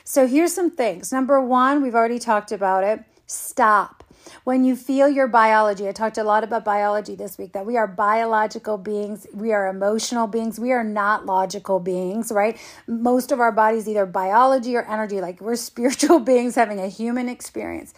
So, 0.04 0.26
here's 0.26 0.54
some 0.54 0.70
things. 0.70 1.10
Number 1.10 1.40
one, 1.40 1.82
we've 1.82 1.94
already 1.94 2.18
talked 2.18 2.52
about 2.52 2.84
it 2.84 3.04
stop. 3.30 4.04
When 4.44 4.64
you 4.64 4.76
feel 4.76 5.08
your 5.08 5.28
biology, 5.28 5.88
I 5.88 5.92
talked 5.92 6.18
a 6.18 6.24
lot 6.24 6.44
about 6.44 6.64
biology 6.64 7.14
this 7.14 7.38
week, 7.38 7.52
that 7.52 7.64
we 7.64 7.76
are 7.76 7.86
biological 7.86 8.76
beings, 8.76 9.26
we 9.32 9.52
are 9.52 9.68
emotional 9.68 10.26
beings, 10.26 10.58
we 10.58 10.72
are 10.72 10.84
not 10.84 11.26
logical 11.26 11.80
beings, 11.80 12.30
right? 12.30 12.58
Most 12.86 13.32
of 13.32 13.40
our 13.40 13.52
bodies, 13.52 13.88
either 13.88 14.06
biology 14.06 14.76
or 14.76 14.82
energy, 14.82 15.20
like 15.20 15.40
we're 15.40 15.56
spiritual 15.70 16.20
beings 16.20 16.54
having 16.54 16.80
a 16.80 16.88
human 16.88 17.28
experience. 17.28 17.94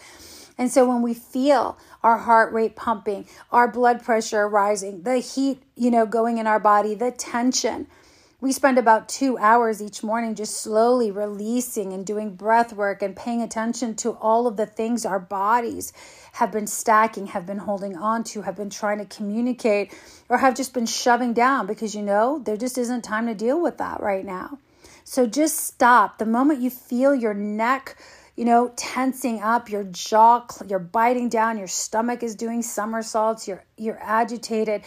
And 0.58 0.70
so 0.70 0.86
when 0.86 1.02
we 1.02 1.14
feel 1.14 1.78
our 2.02 2.18
heart 2.18 2.52
rate 2.52 2.76
pumping, 2.76 3.26
our 3.50 3.66
blood 3.66 4.04
pressure 4.04 4.46
rising, 4.46 5.02
the 5.02 5.18
heat, 5.18 5.62
you 5.76 5.90
know, 5.90 6.06
going 6.06 6.38
in 6.38 6.46
our 6.46 6.60
body, 6.60 6.94
the 6.94 7.10
tension, 7.10 7.86
we 8.42 8.50
spend 8.50 8.76
about 8.76 9.08
two 9.08 9.38
hours 9.38 9.80
each 9.80 10.02
morning 10.02 10.34
just 10.34 10.60
slowly 10.60 11.12
releasing 11.12 11.92
and 11.92 12.04
doing 12.04 12.34
breath 12.34 12.72
work 12.72 13.00
and 13.00 13.14
paying 13.14 13.40
attention 13.40 13.94
to 13.94 14.10
all 14.14 14.48
of 14.48 14.56
the 14.56 14.66
things 14.66 15.06
our 15.06 15.20
bodies 15.20 15.92
have 16.32 16.50
been 16.50 16.66
stacking, 16.66 17.28
have 17.28 17.46
been 17.46 17.58
holding 17.58 17.96
on 17.96 18.24
to, 18.24 18.42
have 18.42 18.56
been 18.56 18.68
trying 18.68 18.98
to 18.98 19.04
communicate, 19.04 19.96
or 20.28 20.38
have 20.38 20.56
just 20.56 20.74
been 20.74 20.86
shoving 20.86 21.32
down 21.32 21.68
because 21.68 21.94
you 21.94 22.02
know 22.02 22.40
there 22.40 22.56
just 22.56 22.76
isn't 22.76 23.02
time 23.02 23.28
to 23.28 23.34
deal 23.34 23.62
with 23.62 23.78
that 23.78 24.00
right 24.00 24.24
now. 24.24 24.58
So 25.04 25.24
just 25.24 25.58
stop. 25.58 26.18
The 26.18 26.26
moment 26.26 26.60
you 26.60 26.68
feel 26.68 27.14
your 27.14 27.34
neck 27.34 27.96
you 28.34 28.46
know, 28.46 28.72
tensing 28.76 29.42
up, 29.42 29.68
your 29.68 29.84
jaw, 29.84 30.46
you're 30.66 30.78
biting 30.78 31.28
down, 31.28 31.58
your 31.58 31.68
stomach 31.68 32.22
is 32.22 32.34
doing 32.34 32.62
somersaults, 32.62 33.46
you're 33.46 33.62
you're 33.76 34.02
agitated, 34.02 34.82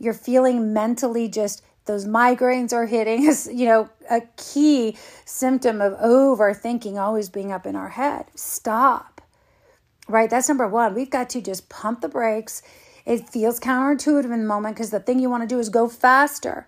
you're 0.00 0.12
feeling 0.12 0.72
mentally 0.72 1.28
just 1.28 1.62
those 1.88 2.06
migraines 2.06 2.72
are 2.72 2.86
hitting 2.86 3.24
is 3.24 3.50
you 3.52 3.66
know 3.66 3.88
a 4.08 4.22
key 4.36 4.96
symptom 5.24 5.80
of 5.80 5.94
overthinking 5.94 6.96
always 6.96 7.28
being 7.28 7.50
up 7.50 7.66
in 7.66 7.74
our 7.74 7.88
head. 7.88 8.26
Stop. 8.36 9.20
Right? 10.06 10.30
That's 10.30 10.48
number 10.48 10.68
one. 10.68 10.94
We've 10.94 11.10
got 11.10 11.28
to 11.30 11.42
just 11.42 11.68
pump 11.68 12.00
the 12.00 12.08
brakes. 12.08 12.62
It 13.04 13.28
feels 13.28 13.58
counterintuitive 13.58 14.24
in 14.24 14.30
the 14.42 14.46
moment 14.46 14.76
because 14.76 14.90
the 14.90 15.00
thing 15.00 15.18
you 15.18 15.28
want 15.28 15.42
to 15.42 15.54
do 15.54 15.58
is 15.58 15.68
go 15.68 15.88
faster. 15.88 16.66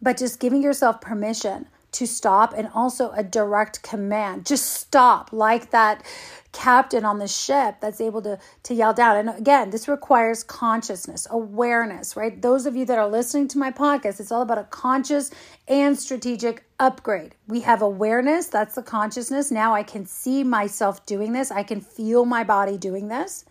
But 0.00 0.16
just 0.16 0.40
giving 0.40 0.62
yourself 0.62 1.00
permission 1.00 1.66
to 1.96 2.06
stop 2.06 2.52
and 2.54 2.68
also 2.74 3.10
a 3.12 3.22
direct 3.22 3.82
command. 3.82 4.44
Just 4.44 4.74
stop, 4.74 5.32
like 5.32 5.70
that 5.70 6.04
captain 6.52 7.04
on 7.04 7.18
the 7.18 7.28
ship 7.28 7.76
that's 7.80 8.00
able 8.00 8.20
to, 8.22 8.38
to 8.64 8.74
yell 8.74 8.92
down. 8.92 9.16
And 9.16 9.38
again, 9.38 9.70
this 9.70 9.88
requires 9.88 10.42
consciousness, 10.42 11.26
awareness, 11.30 12.16
right? 12.16 12.40
Those 12.40 12.66
of 12.66 12.76
you 12.76 12.84
that 12.84 12.98
are 12.98 13.08
listening 13.08 13.48
to 13.48 13.58
my 13.58 13.70
podcast, 13.70 14.20
it's 14.20 14.30
all 14.30 14.42
about 14.42 14.58
a 14.58 14.64
conscious 14.64 15.30
and 15.68 15.98
strategic 15.98 16.64
upgrade. 16.78 17.34
We 17.48 17.60
have 17.60 17.80
awareness, 17.80 18.48
that's 18.48 18.74
the 18.74 18.82
consciousness. 18.82 19.50
Now 19.50 19.74
I 19.74 19.82
can 19.82 20.04
see 20.04 20.44
myself 20.44 21.04
doing 21.06 21.32
this, 21.32 21.50
I 21.50 21.62
can 21.62 21.80
feel 21.80 22.26
my 22.26 22.44
body 22.44 22.76
doing 22.76 23.08
this. 23.08 23.46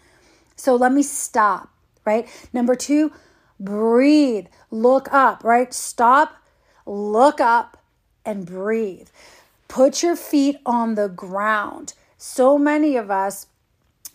So 0.55 0.75
let 0.75 0.91
me 0.91 1.01
stop, 1.01 1.69
right? 2.05 2.27
Number 2.53 2.75
two, 2.75 3.11
breathe, 3.59 4.47
look 4.69 5.11
up, 5.11 5.43
right? 5.43 5.73
Stop, 5.73 6.35
look 6.85 7.41
up 7.41 7.77
and 8.25 8.45
breathe. 8.45 9.09
Put 9.67 10.03
your 10.03 10.15
feet 10.15 10.57
on 10.65 10.95
the 10.95 11.07
ground. 11.09 11.93
So 12.17 12.57
many 12.57 12.97
of 12.97 13.11
us 13.11 13.47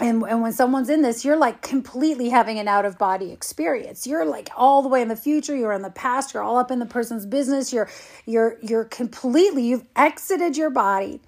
and, 0.00 0.22
and 0.22 0.40
when 0.40 0.52
someone's 0.52 0.88
in 0.88 1.02
this, 1.02 1.24
you're 1.26 1.36
like 1.36 1.60
completely 1.60 2.30
having 2.30 2.58
an 2.58 2.68
out 2.68 2.86
of 2.86 2.96
body 2.98 3.32
experience. 3.32 4.06
You're 4.06 4.24
like 4.24 4.48
all 4.56 4.82
the 4.82 4.88
way 4.88 5.02
in 5.02 5.08
the 5.08 5.16
future, 5.16 5.54
you're 5.54 5.72
in 5.74 5.82
the 5.82 5.90
past, 5.90 6.32
you're 6.32 6.42
all 6.42 6.56
up 6.56 6.70
in 6.70 6.78
the 6.78 6.86
person's 6.86 7.26
business, 7.26 7.72
you're 7.72 7.88
you're 8.24 8.56
you're 8.62 8.84
completely, 8.84 9.62
you've 9.64 9.84
exited 9.96 10.56
your 10.56 10.70
body. 10.70 11.20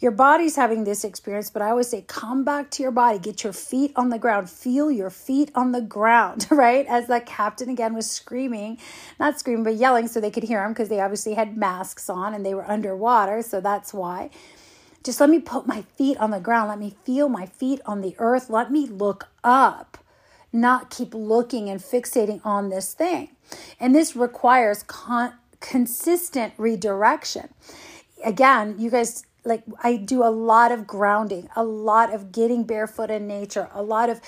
Your 0.00 0.12
body's 0.12 0.54
having 0.54 0.84
this 0.84 1.02
experience, 1.02 1.50
but 1.50 1.60
I 1.60 1.70
always 1.70 1.88
say, 1.88 2.04
come 2.06 2.44
back 2.44 2.70
to 2.72 2.84
your 2.84 2.92
body, 2.92 3.18
get 3.18 3.42
your 3.42 3.52
feet 3.52 3.92
on 3.96 4.10
the 4.10 4.18
ground, 4.18 4.48
feel 4.48 4.92
your 4.92 5.10
feet 5.10 5.50
on 5.56 5.72
the 5.72 5.80
ground, 5.80 6.46
right? 6.50 6.86
As 6.86 7.08
that 7.08 7.26
captain 7.26 7.68
again 7.68 7.94
was 7.94 8.08
screaming, 8.08 8.78
not 9.18 9.40
screaming, 9.40 9.64
but 9.64 9.74
yelling 9.74 10.06
so 10.06 10.20
they 10.20 10.30
could 10.30 10.44
hear 10.44 10.64
him 10.64 10.72
because 10.72 10.88
they 10.88 11.00
obviously 11.00 11.34
had 11.34 11.56
masks 11.56 12.08
on 12.08 12.32
and 12.32 12.46
they 12.46 12.54
were 12.54 12.68
underwater. 12.70 13.42
So 13.42 13.60
that's 13.60 13.92
why. 13.92 14.30
Just 15.02 15.20
let 15.20 15.30
me 15.30 15.40
put 15.40 15.66
my 15.66 15.82
feet 15.96 16.16
on 16.18 16.30
the 16.30 16.40
ground. 16.40 16.68
Let 16.68 16.78
me 16.78 16.94
feel 17.04 17.28
my 17.28 17.46
feet 17.46 17.80
on 17.84 18.00
the 18.00 18.14
earth. 18.18 18.50
Let 18.50 18.70
me 18.70 18.86
look 18.86 19.28
up, 19.42 19.98
not 20.52 20.90
keep 20.90 21.12
looking 21.12 21.68
and 21.68 21.80
fixating 21.80 22.40
on 22.44 22.68
this 22.68 22.94
thing. 22.94 23.30
And 23.80 23.96
this 23.96 24.14
requires 24.14 24.84
con- 24.84 25.34
consistent 25.60 26.52
redirection. 26.56 27.48
Again, 28.24 28.76
you 28.78 28.90
guys 28.90 29.24
like 29.44 29.62
I 29.82 29.96
do 29.96 30.22
a 30.22 30.30
lot 30.30 30.72
of 30.72 30.86
grounding, 30.86 31.48
a 31.56 31.64
lot 31.64 32.12
of 32.12 32.32
getting 32.32 32.64
barefoot 32.64 33.10
in 33.10 33.26
nature, 33.26 33.68
a 33.72 33.82
lot 33.82 34.10
of 34.10 34.20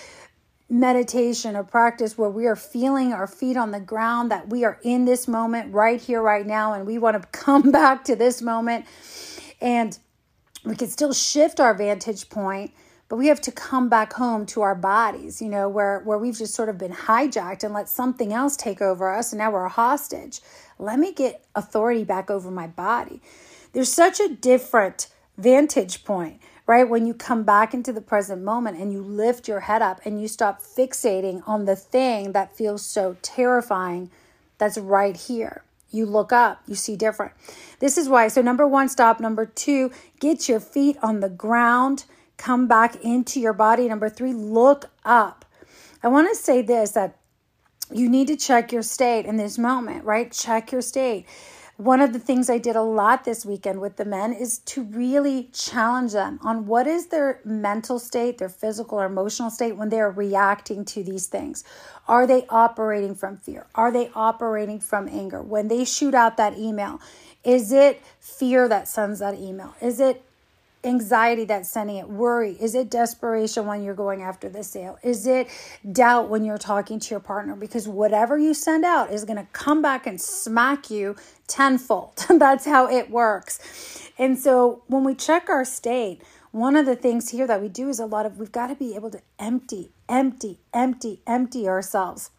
meditation 0.69 1.57
or 1.57 1.65
practice 1.65 2.17
where 2.17 2.31
we 2.31 2.47
are 2.47 2.57
feeling 2.57 3.13
our 3.13 3.27
feet 3.27 3.57
on 3.57 3.73
the 3.73 3.81
ground, 3.81 4.31
that 4.31 4.49
we 4.49 4.65
are 4.65 4.79
in 4.83 5.05
this 5.05 5.27
moment 5.27 5.75
right 5.75 6.01
here, 6.01 6.23
right 6.23 6.47
now, 6.47 6.73
and 6.73 6.87
we 6.87 6.99
want 6.99 7.21
to 7.21 7.29
come 7.39 7.71
back 7.71 8.05
to 8.05 8.17
this 8.17 8.41
moment. 8.41 8.87
And 9.61 9.99
we 10.65 10.77
can 10.77 10.89
still 10.89 11.13
shift 11.13 11.61
our 11.61 11.75
vantage 11.75 12.29
point 12.29 12.73
but 13.09 13.17
we 13.17 13.27
have 13.27 13.41
to 13.41 13.51
come 13.51 13.89
back 13.89 14.13
home 14.13 14.47
to 14.47 14.63
our 14.63 14.75
bodies 14.75 15.43
you 15.43 15.49
know 15.49 15.69
where 15.69 16.01
where 16.01 16.19
we've 16.19 16.39
just 16.39 16.55
sort 16.55 16.69
of 16.69 16.79
been 16.79 16.93
hijacked 16.93 17.65
and 17.65 17.75
let 17.75 17.89
something 17.89 18.33
else 18.33 18.57
take 18.57 18.81
over 18.81 19.13
us 19.13 19.33
and 19.33 19.39
now 19.39 19.51
we're 19.51 19.65
a 19.65 19.69
hostage 19.69 20.41
let 20.79 20.99
me 20.99 21.13
get 21.13 21.45
authority 21.55 22.05
back 22.05 22.31
over 22.31 22.51
my 22.51 22.67
body 22.67 23.21
there's 23.73 23.93
such 23.93 24.21
a 24.21 24.29
different 24.29 25.09
vantage 25.37 26.05
point 26.05 26.41
right 26.67 26.89
when 26.89 27.07
you 27.07 27.15
come 27.15 27.43
back 27.45 27.73
into 27.73 27.93
the 27.93 28.01
present 28.01 28.43
moment 28.43 28.79
and 28.79 28.93
you 28.93 29.03
lift 29.03 29.49
your 29.49 29.61
head 29.61 29.83
up 29.83 30.01
and 30.05 30.21
you 30.21 30.29
stop 30.29 30.61
fixating 30.63 31.43
on 31.47 31.65
the 31.65 31.77
thing 31.77 32.33
that 32.33 32.57
feels 32.57 32.85
so 32.85 33.17
terrifying 33.23 34.11
that's 34.59 34.77
right 34.79 35.17
here 35.17 35.63
you 35.91 36.07
look 36.07 36.33
up, 36.33 36.63
you 36.67 36.75
see 36.75 36.97
different. 36.97 37.33
This 37.81 37.99
is 37.99 38.09
why. 38.09 38.29
So, 38.29 38.43
number 38.43 38.67
one, 38.67 38.89
stop. 38.89 39.21
Number 39.21 39.45
two, 39.45 39.91
get 40.21 40.49
your 40.49 40.61
feet 40.61 40.97
on 41.03 41.21
the 41.21 41.29
ground, 41.29 42.05
come 42.37 42.69
back 42.69 42.97
into 43.03 43.41
your 43.41 43.53
body. 43.53 43.89
Number 43.89 44.09
three, 44.09 44.33
look 44.33 44.91
up. 45.05 45.45
I 46.03 46.09
want 46.09 46.29
to 46.29 46.37
say 46.37 46.63
this 46.63 46.93
that 46.93 47.17
you 47.93 48.09
need 48.09 48.29
to 48.29 48.37
check 48.37 48.71
your 48.71 48.83
state 48.83 49.27
in 49.27 49.37
this 49.37 49.59
moment, 49.59 50.05
right? 50.05 50.31
Check 50.31 50.71
your 50.71 50.83
state 50.83 51.27
one 51.81 52.03
of 52.03 52.13
the 52.13 52.19
things 52.19 52.51
I 52.51 52.59
did 52.59 52.77
a 52.77 52.83
lot 52.83 53.25
this 53.25 53.47
weekend 53.47 53.81
with 53.81 53.97
the 53.97 54.05
men 54.05 54.35
is 54.35 54.59
to 54.59 54.83
really 54.83 55.49
challenge 55.55 56.13
them 56.13 56.39
on 56.43 56.67
what 56.67 56.87
is 56.87 57.07
their 57.07 57.41
mental 57.43 57.99
state, 57.99 58.37
their 58.37 58.51
physical 58.51 59.01
or 59.01 59.07
emotional 59.07 59.49
state 59.49 59.77
when 59.77 59.89
they're 59.89 60.11
reacting 60.11 60.85
to 60.85 61.03
these 61.03 61.27
things. 61.27 61.65
Are 62.07 62.27
they 62.27 62.45
operating 62.51 63.15
from 63.15 63.39
fear? 63.39 63.67
Are 63.75 63.91
they 63.91 64.11
operating 64.15 64.79
from 64.79 65.09
anger? 65.09 65.41
When 65.41 65.69
they 65.69 65.87
shoot 65.87 66.15
out 66.15 66.37
that 66.37 66.59
email, 66.59 67.01
is 67.45 67.73
it 67.73 68.03
fear 68.19 68.69
that 68.69 68.87
sends 68.87 69.21
that 69.21 69.39
email? 69.39 69.75
Is 69.81 70.01
it 70.01 70.23
anxiety 70.85 71.45
that's 71.45 71.69
sending 71.69 71.97
it? 71.97 72.09
Worry? 72.09 72.53
Is 72.61 72.75
it 72.75 72.91
desperation 72.91 73.67
when 73.67 73.83
you're 73.83 73.95
going 73.95 74.23
after 74.23 74.49
the 74.49 74.63
sale? 74.63 74.99
Is 75.03 75.27
it 75.27 75.49
doubt 75.91 76.29
when 76.29 76.45
you're 76.45 76.59
talking 76.59 76.99
to 77.01 77.11
your 77.11 77.21
partner? 77.21 77.55
Because 77.55 77.87
whatever 77.87 78.39
you 78.39 78.55
send 78.55 78.85
out 78.85 79.13
is 79.13 79.25
going 79.25 79.39
to 79.39 79.47
come 79.53 79.83
back 79.83 80.07
and 80.07 80.21
smack 80.21 80.91
you 80.91 81.17
tenfold. 81.47 82.25
that's 82.29 82.65
how 82.65 82.89
it 82.89 83.11
works. 83.11 84.11
And 84.19 84.39
so 84.39 84.83
when 84.87 85.05
we 85.05 85.15
check 85.15 85.49
our 85.49 85.65
state, 85.65 86.23
one 86.53 86.75
of 86.75 86.87
the 86.87 86.97
things 86.97 87.31
here 87.31 87.47
that 87.47 87.63
we 87.63 87.69
do 87.69 87.89
is 87.89 88.01
a 88.01 88.07
lot 88.07 88.27
of 88.27 88.39
we've 88.39 88.53
got 88.53 88.67
to 88.69 88.75
be 88.75 88.95
able 88.95 89.11
to 89.11 89.21
empty, 89.39 89.91
empty, 90.09 90.59
empty, 90.75 91.21
empty 91.27 91.69
ourselves. 91.69 92.31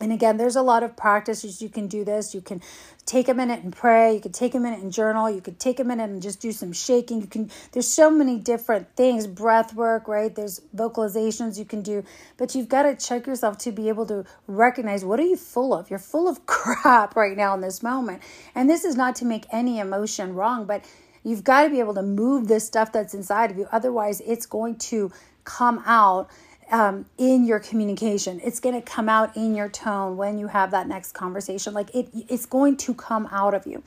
And 0.00 0.12
again, 0.12 0.36
there's 0.36 0.56
a 0.56 0.62
lot 0.62 0.82
of 0.82 0.96
practices 0.96 1.60
you 1.60 1.68
can 1.68 1.88
do 1.88 2.04
this. 2.04 2.34
You 2.34 2.40
can 2.40 2.62
take 3.04 3.28
a 3.28 3.34
minute 3.34 3.62
and 3.62 3.74
pray. 3.74 4.14
You 4.14 4.20
could 4.20 4.34
take 4.34 4.54
a 4.54 4.60
minute 4.60 4.80
and 4.80 4.92
journal. 4.92 5.30
You 5.30 5.40
could 5.40 5.58
take 5.58 5.80
a 5.80 5.84
minute 5.84 6.08
and 6.08 6.22
just 6.22 6.40
do 6.40 6.52
some 6.52 6.72
shaking. 6.72 7.20
You 7.20 7.26
can 7.26 7.50
there's 7.72 7.88
so 7.88 8.10
many 8.10 8.38
different 8.38 8.94
things, 8.94 9.26
breath 9.26 9.74
work, 9.74 10.06
right? 10.06 10.34
There's 10.34 10.60
vocalizations 10.76 11.58
you 11.58 11.64
can 11.64 11.82
do, 11.82 12.04
but 12.36 12.54
you've 12.54 12.68
got 12.68 12.82
to 12.82 12.94
check 12.94 13.26
yourself 13.26 13.58
to 13.58 13.72
be 13.72 13.88
able 13.88 14.06
to 14.06 14.24
recognize 14.46 15.04
what 15.04 15.18
are 15.18 15.24
you 15.26 15.36
full 15.36 15.74
of? 15.74 15.90
You're 15.90 15.98
full 15.98 16.28
of 16.28 16.46
crap 16.46 17.16
right 17.16 17.36
now 17.36 17.54
in 17.54 17.60
this 17.60 17.82
moment. 17.82 18.22
And 18.54 18.70
this 18.70 18.84
is 18.84 18.94
not 18.94 19.16
to 19.16 19.24
make 19.24 19.46
any 19.50 19.78
emotion 19.78 20.34
wrong, 20.34 20.66
but 20.66 20.84
you've 21.24 21.44
got 21.44 21.64
to 21.64 21.70
be 21.70 21.80
able 21.80 21.94
to 21.94 22.02
move 22.02 22.46
this 22.46 22.64
stuff 22.64 22.92
that's 22.92 23.14
inside 23.14 23.50
of 23.50 23.58
you. 23.58 23.66
Otherwise, 23.72 24.20
it's 24.20 24.46
going 24.46 24.76
to 24.76 25.10
come 25.44 25.82
out 25.86 26.28
um, 26.70 27.06
in 27.16 27.44
your 27.44 27.60
communication. 27.60 28.40
It's 28.44 28.60
going 28.60 28.74
to 28.74 28.82
come 28.82 29.08
out 29.08 29.36
in 29.36 29.54
your 29.54 29.68
tone 29.68 30.16
when 30.16 30.38
you 30.38 30.48
have 30.48 30.70
that 30.72 30.86
next 30.86 31.12
conversation. 31.12 31.74
Like 31.74 31.94
it, 31.94 32.08
it's 32.28 32.46
going 32.46 32.76
to 32.78 32.94
come 32.94 33.28
out 33.30 33.54
of 33.54 33.66
you. 33.66 33.82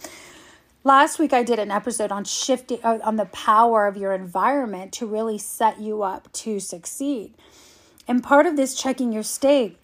Last 0.84 1.20
week, 1.20 1.32
I 1.32 1.44
did 1.44 1.60
an 1.60 1.70
episode 1.70 2.12
on 2.12 2.24
shifting 2.24 2.80
uh, 2.84 2.98
on 3.04 3.16
the 3.16 3.26
power 3.26 3.86
of 3.86 3.98
your 3.98 4.14
environment 4.14 4.92
to 4.94 5.06
really 5.06 5.38
set 5.38 5.80
you 5.80 6.02
up 6.02 6.32
to 6.34 6.60
succeed. 6.60 7.36
And 8.08 8.24
part 8.24 8.48
of 8.48 8.56
this 8.56 8.74
checking 8.74 9.14
your 9.14 9.24
state 9.24 9.78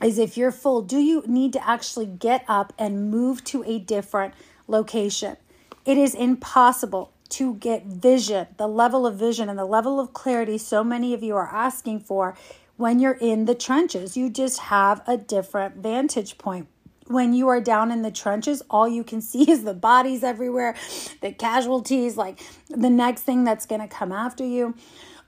is 0.00 0.16
if 0.16 0.36
you're 0.36 0.52
full, 0.52 0.80
do 0.82 0.98
you 0.98 1.24
need 1.26 1.52
to 1.54 1.68
actually 1.68 2.06
get 2.06 2.44
up 2.46 2.72
and 2.78 3.10
move 3.10 3.42
to 3.44 3.64
a 3.64 3.80
different 3.80 4.32
location? 4.68 5.36
It 5.84 5.98
is 5.98 6.14
impossible 6.14 7.12
to 7.30 7.54
get 7.54 7.84
vision, 7.84 8.46
the 8.56 8.66
level 8.66 9.06
of 9.06 9.16
vision 9.16 9.48
and 9.48 9.58
the 9.58 9.64
level 9.64 10.00
of 10.00 10.12
clarity 10.12 10.58
so 10.58 10.82
many 10.82 11.12
of 11.14 11.22
you 11.22 11.36
are 11.36 11.48
asking 11.54 12.00
for 12.00 12.36
when 12.76 12.98
you're 13.00 13.18
in 13.20 13.44
the 13.44 13.54
trenches. 13.54 14.16
You 14.16 14.30
just 14.30 14.58
have 14.60 15.02
a 15.06 15.16
different 15.16 15.76
vantage 15.76 16.38
point. 16.38 16.68
When 17.06 17.32
you 17.34 17.48
are 17.48 17.60
down 17.60 17.90
in 17.90 18.02
the 18.02 18.10
trenches, 18.10 18.62
all 18.70 18.88
you 18.88 19.04
can 19.04 19.20
see 19.30 19.50
is 19.50 19.64
the 19.64 19.74
bodies 19.74 20.22
everywhere, 20.22 20.74
the 21.20 21.32
casualties, 21.32 22.16
like 22.16 22.40
the 22.68 22.90
next 22.90 23.22
thing 23.22 23.44
that's 23.44 23.66
going 23.66 23.80
to 23.80 23.88
come 23.88 24.12
after 24.12 24.44
you. 24.44 24.74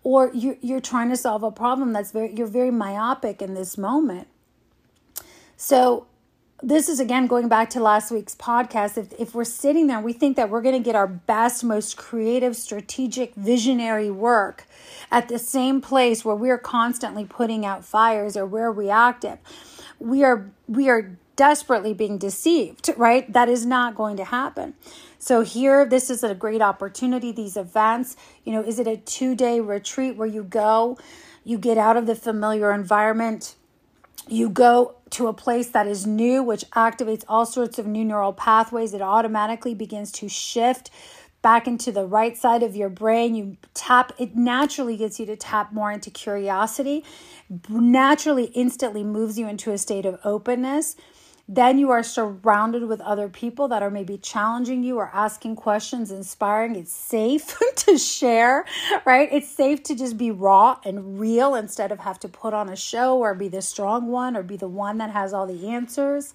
Or 0.03 0.31
you, 0.33 0.57
you're 0.63 0.81
trying 0.81 1.11
to 1.11 1.17
solve 1.17 1.43
a 1.43 1.51
problem 1.51 1.93
that's 1.93 2.13
very, 2.13 2.35
you're 2.35 2.47
very 2.47 2.71
myopic 2.71 3.43
in 3.43 3.53
this 3.53 3.77
moment. 3.77 4.29
So 5.59 6.07
this 6.63 6.89
is 6.89 7.01
again 7.01 7.27
going 7.27 7.49
back 7.49 7.71
to 7.71 7.81
last 7.81 8.11
week's 8.11 8.35
podcast. 8.35 8.99
If, 8.99 9.13
if 9.19 9.35
we're 9.35 9.45
sitting 9.45 9.87
there, 9.87 10.01
we 10.01 10.13
think 10.13 10.37
that 10.37 10.51
we're 10.51 10.63
going 10.63 10.75
to 10.75 10.85
get 10.85 10.95
our 10.95 11.07
best, 11.07 11.65
most 11.65 11.97
creative, 11.97 12.57
strategic, 12.57 13.35
visionary 13.35 14.11
work 14.11 14.67
at 15.11 15.29
the 15.29 15.39
same 15.39 15.81
place 15.81 16.25
where 16.25 16.35
we're 16.35 16.59
constantly 16.59 17.25
putting 17.25 17.65
out 17.65 17.85
fires 17.85 18.37
or 18.37 18.45
we're 18.45 18.71
reactive. 18.71 19.39
We 19.99 20.23
are 20.25 20.51
we 20.67 20.89
are 20.89 21.17
desperately 21.37 21.95
being 21.95 22.19
deceived, 22.19 22.91
right? 22.99 23.31
That 23.33 23.49
is 23.49 23.65
not 23.65 23.95
going 23.95 24.19
to 24.19 24.25
happen. 24.25 24.75
So 25.19 25.41
here, 25.43 25.87
this 25.87 26.11
is 26.11 26.23
a 26.23 26.35
great 26.35 26.61
opportunity. 26.61 27.33
These 27.33 27.57
events, 27.57 28.17
you 28.45 28.53
know, 28.53 28.63
is 28.63 28.79
it 28.79 28.87
a 28.87 28.99
two 28.99 29.35
day 29.35 29.61
retreat 29.61 30.17
where 30.17 30.29
you 30.29 30.43
go, 30.43 30.99
you 31.45 31.57
get 31.57 31.79
out 31.79 31.97
of 31.97 32.07
the 32.07 32.15
familiar 32.15 32.73
environment, 32.73 33.55
you 34.29 34.49
go 34.49 34.97
to 35.11 35.27
a 35.27 35.33
place 35.33 35.71
that 35.71 35.87
is 35.87 36.07
new, 36.07 36.43
which 36.43 36.65
activates 36.71 37.25
all 37.29 37.47
sorts 37.47 37.79
of 37.79 37.87
new 37.87 38.05
neural 38.05 38.33
pathways. 38.33 38.95
It 38.95 39.03
automatically 39.03 39.75
begins 39.75 40.13
to 40.13 40.29
shift 40.29 40.91
back 41.43 41.67
into 41.67 41.91
the 41.91 42.05
right 42.05 42.37
side 42.37 42.63
of 42.63 42.77
your 42.77 42.89
brain. 42.89 43.35
You 43.35 43.57
tap, 43.75 44.13
it 44.19 44.37
naturally 44.37 44.97
gets 44.97 45.19
you 45.19 45.27
to 45.27 45.37
tap 45.37 45.73
more 45.73 45.91
into 45.91 46.11
curiosity, 46.11 47.05
naturally, 47.69 48.45
instantly 48.47 49.03
moves 49.03 49.39
you 49.39 49.49
into 49.49 49.73
a 49.73 49.79
state 49.79 50.07
of 50.07 50.19
openness. 50.25 50.97
Then 51.53 51.81
you 51.81 51.91
are 51.91 52.05
surrounded 52.05 52.85
with 52.85 53.01
other 53.01 53.29
people 53.29 53.67
that 53.67 53.83
are 53.83 53.91
maybe 53.91 54.17
challenging 54.17 54.85
you 54.85 54.99
or 54.99 55.11
asking 55.13 55.57
questions, 55.57 56.13
inspiring. 56.13 56.77
It's 56.77 56.93
safe 56.93 57.59
to 57.75 57.99
share, 57.99 58.65
right? 59.05 59.29
It's 59.33 59.51
safe 59.51 59.83
to 59.85 59.97
just 59.97 60.17
be 60.17 60.31
raw 60.31 60.79
and 60.85 61.19
real 61.19 61.57
instead 61.57 61.91
of 61.91 61.99
have 61.99 62.21
to 62.21 62.29
put 62.29 62.55
on 62.55 62.69
a 62.69 62.77
show 62.77 63.19
or 63.19 63.35
be 63.35 63.49
the 63.49 63.63
strong 63.63 64.07
one 64.07 64.37
or 64.37 64.45
be 64.45 64.57
the 64.57 64.69
one 64.69 64.99
that 64.99 65.11
has 65.11 65.33
all 65.33 65.49
the 65.49 65.67
answers. 65.67 66.35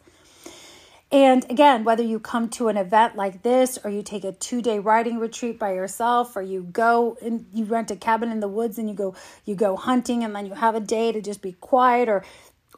And 1.14 1.50
again, 1.50 1.86
whether 1.86 2.04
you 2.04 2.20
come 2.20 2.50
to 2.50 2.68
an 2.68 2.76
event 2.76 3.16
like 3.16 3.42
this 3.42 3.80
or 3.86 3.90
you 3.90 4.04
take 4.04 4.26
a 4.26 4.34
two 4.34 4.62
day 4.62 4.80
writing 4.80 5.18
retreat 5.18 5.58
by 5.58 5.76
yourself 5.76 6.36
or 6.36 6.42
you 6.42 6.64
go 6.64 7.18
and 7.22 7.46
you 7.54 7.64
rent 7.64 7.90
a 7.90 7.96
cabin 7.96 8.34
in 8.34 8.42
the 8.42 8.50
woods 8.50 8.78
and 8.78 8.90
you 8.90 8.96
go 8.96 9.16
you 9.46 9.56
go 9.56 9.78
hunting 9.78 10.26
and 10.26 10.36
then 10.36 10.46
you 10.46 10.56
have 10.56 10.76
a 10.76 10.82
day 10.82 11.14
to 11.14 11.22
just 11.22 11.42
be 11.42 11.54
quiet 11.54 12.10
or 12.10 12.26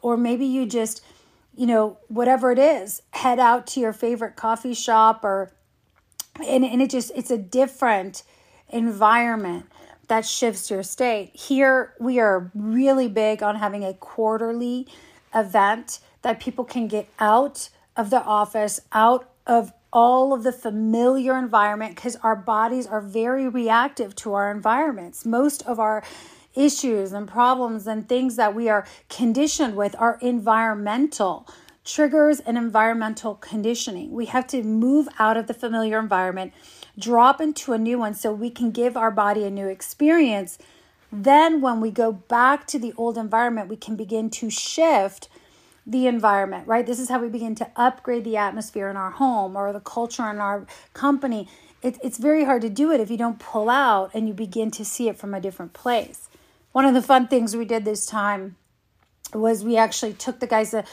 or 0.02 0.16
maybe 0.16 0.46
you 0.46 0.66
just 0.66 1.02
you 1.58 1.66
know, 1.66 1.98
whatever 2.06 2.52
it 2.52 2.58
is, 2.58 3.02
head 3.10 3.40
out 3.40 3.66
to 3.66 3.80
your 3.80 3.92
favorite 3.92 4.36
coffee 4.36 4.74
shop 4.74 5.24
or 5.24 5.50
and, 6.46 6.64
and 6.64 6.80
it 6.80 6.88
just 6.88 7.10
it's 7.16 7.32
a 7.32 7.36
different 7.36 8.22
environment 8.68 9.66
that 10.06 10.24
shifts 10.24 10.70
your 10.70 10.84
state. 10.84 11.34
Here 11.34 11.94
we 11.98 12.20
are 12.20 12.52
really 12.54 13.08
big 13.08 13.42
on 13.42 13.56
having 13.56 13.84
a 13.84 13.92
quarterly 13.92 14.86
event 15.34 15.98
that 16.22 16.38
people 16.38 16.64
can 16.64 16.86
get 16.86 17.08
out 17.18 17.70
of 17.96 18.10
the 18.10 18.22
office, 18.22 18.80
out 18.92 19.28
of 19.44 19.72
all 19.92 20.32
of 20.32 20.44
the 20.44 20.52
familiar 20.52 21.36
environment 21.36 21.96
because 21.96 22.14
our 22.16 22.36
bodies 22.36 22.86
are 22.86 23.00
very 23.00 23.48
reactive 23.48 24.14
to 24.14 24.32
our 24.34 24.52
environments. 24.52 25.26
Most 25.26 25.62
of 25.62 25.80
our 25.80 26.04
issues 26.58 27.12
and 27.12 27.28
problems 27.28 27.86
and 27.86 28.08
things 28.08 28.36
that 28.36 28.54
we 28.54 28.68
are 28.68 28.86
conditioned 29.08 29.76
with 29.76 29.94
are 29.98 30.18
environmental 30.20 31.48
triggers 31.84 32.40
and 32.40 32.58
environmental 32.58 33.36
conditioning. 33.36 34.12
We 34.12 34.26
have 34.26 34.46
to 34.48 34.62
move 34.62 35.08
out 35.18 35.38
of 35.38 35.46
the 35.46 35.54
familiar 35.54 35.98
environment, 35.98 36.52
drop 36.98 37.40
into 37.40 37.72
a 37.72 37.78
new 37.78 37.98
one 37.98 38.12
so 38.12 38.32
we 38.32 38.50
can 38.50 38.72
give 38.72 38.96
our 38.96 39.10
body 39.10 39.44
a 39.44 39.50
new 39.50 39.68
experience. 39.68 40.58
Then, 41.10 41.62
when 41.62 41.80
we 41.80 41.90
go 41.90 42.12
back 42.12 42.66
to 42.66 42.78
the 42.78 42.92
old 42.98 43.16
environment, 43.16 43.70
we 43.70 43.76
can 43.76 43.96
begin 43.96 44.28
to 44.30 44.50
shift 44.50 45.28
the 45.86 46.06
environment, 46.06 46.68
right? 46.68 46.84
This 46.84 47.00
is 47.00 47.08
how 47.08 47.18
we 47.18 47.30
begin 47.30 47.54
to 47.54 47.70
upgrade 47.74 48.24
the 48.24 48.36
atmosphere 48.36 48.90
in 48.90 48.96
our 48.98 49.12
home 49.12 49.56
or 49.56 49.72
the 49.72 49.80
culture 49.80 50.30
in 50.30 50.38
our 50.38 50.66
company. 50.92 51.48
It, 51.80 51.98
it's 52.04 52.18
very 52.18 52.44
hard 52.44 52.60
to 52.60 52.68
do 52.68 52.92
it 52.92 53.00
if 53.00 53.10
you 53.10 53.16
don't 53.16 53.38
pull 53.38 53.70
out 53.70 54.10
and 54.12 54.28
you 54.28 54.34
begin 54.34 54.70
to 54.72 54.84
see 54.84 55.08
it 55.08 55.16
from 55.16 55.32
a 55.32 55.40
different 55.40 55.72
place. 55.72 56.28
One 56.72 56.84
of 56.84 56.94
the 56.94 57.02
fun 57.02 57.28
things 57.28 57.56
we 57.56 57.64
did 57.64 57.84
this 57.84 58.06
time 58.06 58.56
was 59.34 59.64
we 59.64 59.76
actually 59.76 60.14
took 60.14 60.40
the 60.40 60.46
guys 60.46 60.70
that 60.70 60.86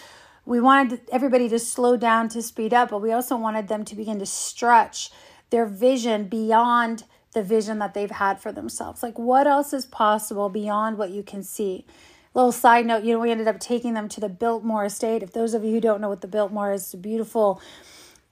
we 0.45 0.59
wanted 0.59 1.01
everybody 1.11 1.49
to 1.49 1.59
slow 1.59 1.97
down 1.97 2.29
to 2.29 2.41
speed 2.41 2.73
up, 2.73 2.89
but 2.89 3.01
we 3.01 3.11
also 3.11 3.35
wanted 3.35 3.67
them 3.67 3.83
to 3.85 3.95
begin 3.95 4.19
to 4.19 4.25
stretch 4.25 5.11
their 5.49 5.65
vision 5.65 6.27
beyond 6.27 7.03
the 7.33 7.43
vision 7.43 7.79
that 7.79 7.93
they've 7.93 8.11
had 8.11 8.39
for 8.39 8.51
themselves. 8.51 9.03
Like, 9.03 9.17
what 9.17 9.47
else 9.47 9.73
is 9.73 9.85
possible 9.85 10.49
beyond 10.49 10.97
what 10.97 11.09
you 11.09 11.23
can 11.23 11.43
see? 11.43 11.85
Little 12.33 12.51
side 12.51 12.85
note, 12.85 13.03
you 13.03 13.13
know, 13.13 13.19
we 13.19 13.31
ended 13.31 13.47
up 13.47 13.59
taking 13.59 13.93
them 13.93 14.09
to 14.09 14.19
the 14.19 14.29
Biltmore 14.29 14.85
Estate. 14.85 15.23
If 15.23 15.33
those 15.33 15.53
of 15.53 15.63
you 15.63 15.71
who 15.71 15.81
don't 15.81 16.01
know 16.01 16.09
what 16.09 16.21
the 16.21 16.27
Biltmore 16.27 16.73
is, 16.73 16.83
it's 16.83 16.93
a 16.93 16.97
beautiful, 16.97 17.61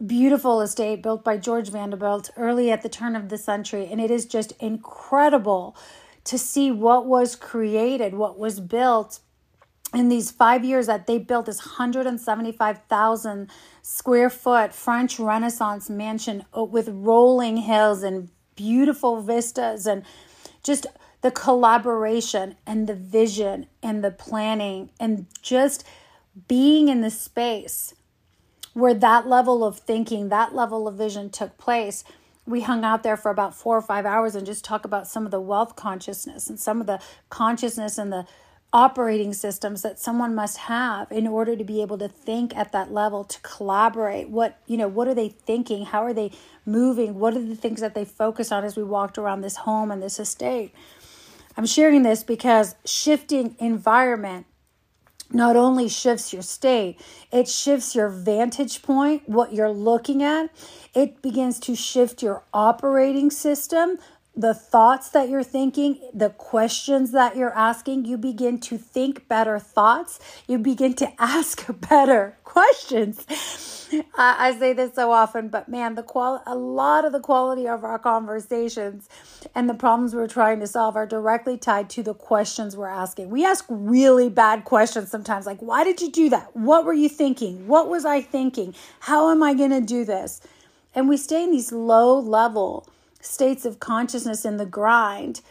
beautiful 0.05 0.61
estate 0.61 1.01
built 1.01 1.23
by 1.23 1.37
George 1.37 1.69
Vanderbilt 1.69 2.29
early 2.35 2.71
at 2.71 2.81
the 2.81 2.89
turn 2.89 3.15
of 3.15 3.29
the 3.29 3.37
century. 3.37 3.87
And 3.89 4.01
it 4.01 4.11
is 4.11 4.25
just 4.25 4.51
incredible 4.59 5.75
to 6.25 6.37
see 6.37 6.71
what 6.71 7.05
was 7.05 7.35
created, 7.35 8.13
what 8.13 8.37
was 8.37 8.59
built. 8.59 9.19
In 9.93 10.09
these 10.09 10.31
five 10.31 10.65
years 10.65 10.87
that 10.87 11.05
they 11.05 11.19
built 11.19 11.45
this 11.45 11.59
175,000 11.59 13.49
square 13.83 14.29
foot 14.29 14.73
French 14.73 15.19
Renaissance 15.19 15.89
mansion 15.89 16.45
uh, 16.57 16.63
with 16.63 16.89
rolling 16.89 17.57
hills 17.57 18.01
and 18.01 18.29
beautiful 18.55 19.21
vistas 19.21 19.85
and 19.85 20.03
just 20.63 20.87
the 21.21 21.31
collaboration 21.31 22.55
and 22.65 22.87
the 22.87 22.95
vision 22.95 23.67
and 23.83 24.03
the 24.03 24.11
planning 24.11 24.89
and 24.99 25.27
just 25.41 25.85
being 26.47 26.87
in 26.87 27.01
the 27.01 27.11
space 27.11 27.93
where 28.73 28.93
that 28.93 29.27
level 29.27 29.63
of 29.63 29.79
thinking, 29.79 30.29
that 30.29 30.55
level 30.55 30.87
of 30.87 30.95
vision 30.95 31.29
took 31.29 31.57
place 31.57 32.03
we 32.45 32.61
hung 32.61 32.83
out 32.83 33.03
there 33.03 33.17
for 33.17 33.31
about 33.31 33.55
four 33.55 33.77
or 33.77 33.81
five 33.81 34.05
hours 34.05 34.35
and 34.35 34.45
just 34.45 34.65
talk 34.65 34.85
about 34.85 35.07
some 35.07 35.25
of 35.25 35.31
the 35.31 35.39
wealth 35.39 35.75
consciousness 35.75 36.49
and 36.49 36.59
some 36.59 36.81
of 36.81 36.87
the 36.87 36.99
consciousness 37.29 37.97
and 37.97 38.11
the 38.11 38.25
operating 38.73 39.33
systems 39.33 39.83
that 39.83 39.99
someone 39.99 40.33
must 40.33 40.57
have 40.57 41.11
in 41.11 41.27
order 41.27 41.55
to 41.55 41.63
be 41.63 41.81
able 41.81 41.97
to 41.99 42.07
think 42.07 42.55
at 42.57 42.71
that 42.71 42.91
level 42.91 43.23
to 43.23 43.39
collaborate. 43.41 44.29
What 44.29 44.59
you 44.65 44.77
know 44.77 44.87
what 44.87 45.07
are 45.07 45.13
they 45.13 45.29
thinking? 45.29 45.85
How 45.85 46.03
are 46.03 46.13
they 46.13 46.31
moving? 46.65 47.19
What 47.19 47.35
are 47.35 47.41
the 47.41 47.55
things 47.55 47.81
that 47.81 47.93
they 47.93 48.03
focus 48.03 48.51
on 48.51 48.63
as 48.63 48.75
we 48.75 48.83
walked 48.83 49.17
around 49.17 49.41
this 49.41 49.57
home 49.57 49.91
and 49.91 50.01
this 50.01 50.19
estate? 50.19 50.73
I'm 51.55 51.67
sharing 51.67 52.01
this 52.01 52.23
because 52.23 52.75
shifting 52.83 53.55
environment 53.59 54.47
not 55.33 55.55
only 55.55 55.89
shifts 55.89 56.31
your 56.31 56.41
state, 56.41 56.99
it 57.31 57.47
shifts 57.47 57.95
your 57.95 58.09
vantage 58.09 58.81
point, 58.81 59.27
what 59.27 59.53
you're 59.53 59.71
looking 59.71 60.23
at. 60.23 60.49
It 60.93 61.21
begins 61.21 61.59
to 61.61 61.75
shift 61.75 62.21
your 62.21 62.43
operating 62.53 63.31
system, 63.31 63.97
the 64.35 64.53
thoughts 64.53 65.09
that 65.09 65.29
you're 65.29 65.43
thinking, 65.43 65.99
the 66.13 66.31
questions 66.31 67.11
that 67.11 67.35
you're 67.35 67.53
asking, 67.53 68.05
you 68.05 68.17
begin 68.17 68.59
to 68.61 68.77
think 68.79 69.27
better 69.27 69.59
thoughts. 69.59 70.19
You 70.47 70.57
begin 70.57 70.95
to 70.95 71.11
ask 71.21 71.65
better 71.87 72.37
questions. 72.43 73.25
I, 74.17 74.49
I 74.49 74.57
say 74.57 74.73
this 74.73 74.95
so 74.95 75.11
often, 75.11 75.49
but 75.49 75.69
man, 75.69 75.93
the 75.93 76.01
qual 76.01 76.41
a 76.47 76.55
lot 76.55 77.05
of 77.05 77.11
the 77.11 77.19
quality 77.19 77.67
of 77.67 77.83
our 77.83 77.99
conversations 77.99 79.07
and 79.53 79.69
the 79.69 79.75
problems 79.75 80.15
we're 80.15 80.27
trying 80.27 80.59
to 80.61 80.67
solve 80.67 80.95
are 80.95 81.05
directly 81.05 81.57
tied 81.57 81.91
to 81.91 82.01
the 82.01 82.15
questions 82.15 82.75
we're 82.75 82.87
asking. 82.87 83.29
We 83.29 83.45
ask 83.45 83.65
really 83.69 84.29
bad 84.29 84.65
questions 84.65 85.09
sometimes, 85.09 85.45
like, 85.45 85.61
why 85.61 85.83
did 85.83 86.01
you 86.01 86.11
do 86.11 86.29
that? 86.29 86.55
What 86.55 86.85
were 86.85 86.93
you 86.93 87.09
thinking? 87.09 87.67
What 87.67 87.87
was 87.87 88.03
I 88.03 88.21
thinking? 88.21 88.73
How 89.01 89.29
am 89.29 89.43
I 89.43 89.53
going 89.53 89.71
to 89.71 89.81
do 89.81 90.05
this? 90.05 90.41
And 90.95 91.07
we 91.07 91.17
stay 91.17 91.43
in 91.43 91.51
these 91.51 91.71
low 91.71 92.19
level 92.19 92.87
states 93.23 93.65
of 93.65 93.79
consciousness 93.79 94.45
in 94.45 94.57
the 94.57 94.65
grind, 94.65 95.41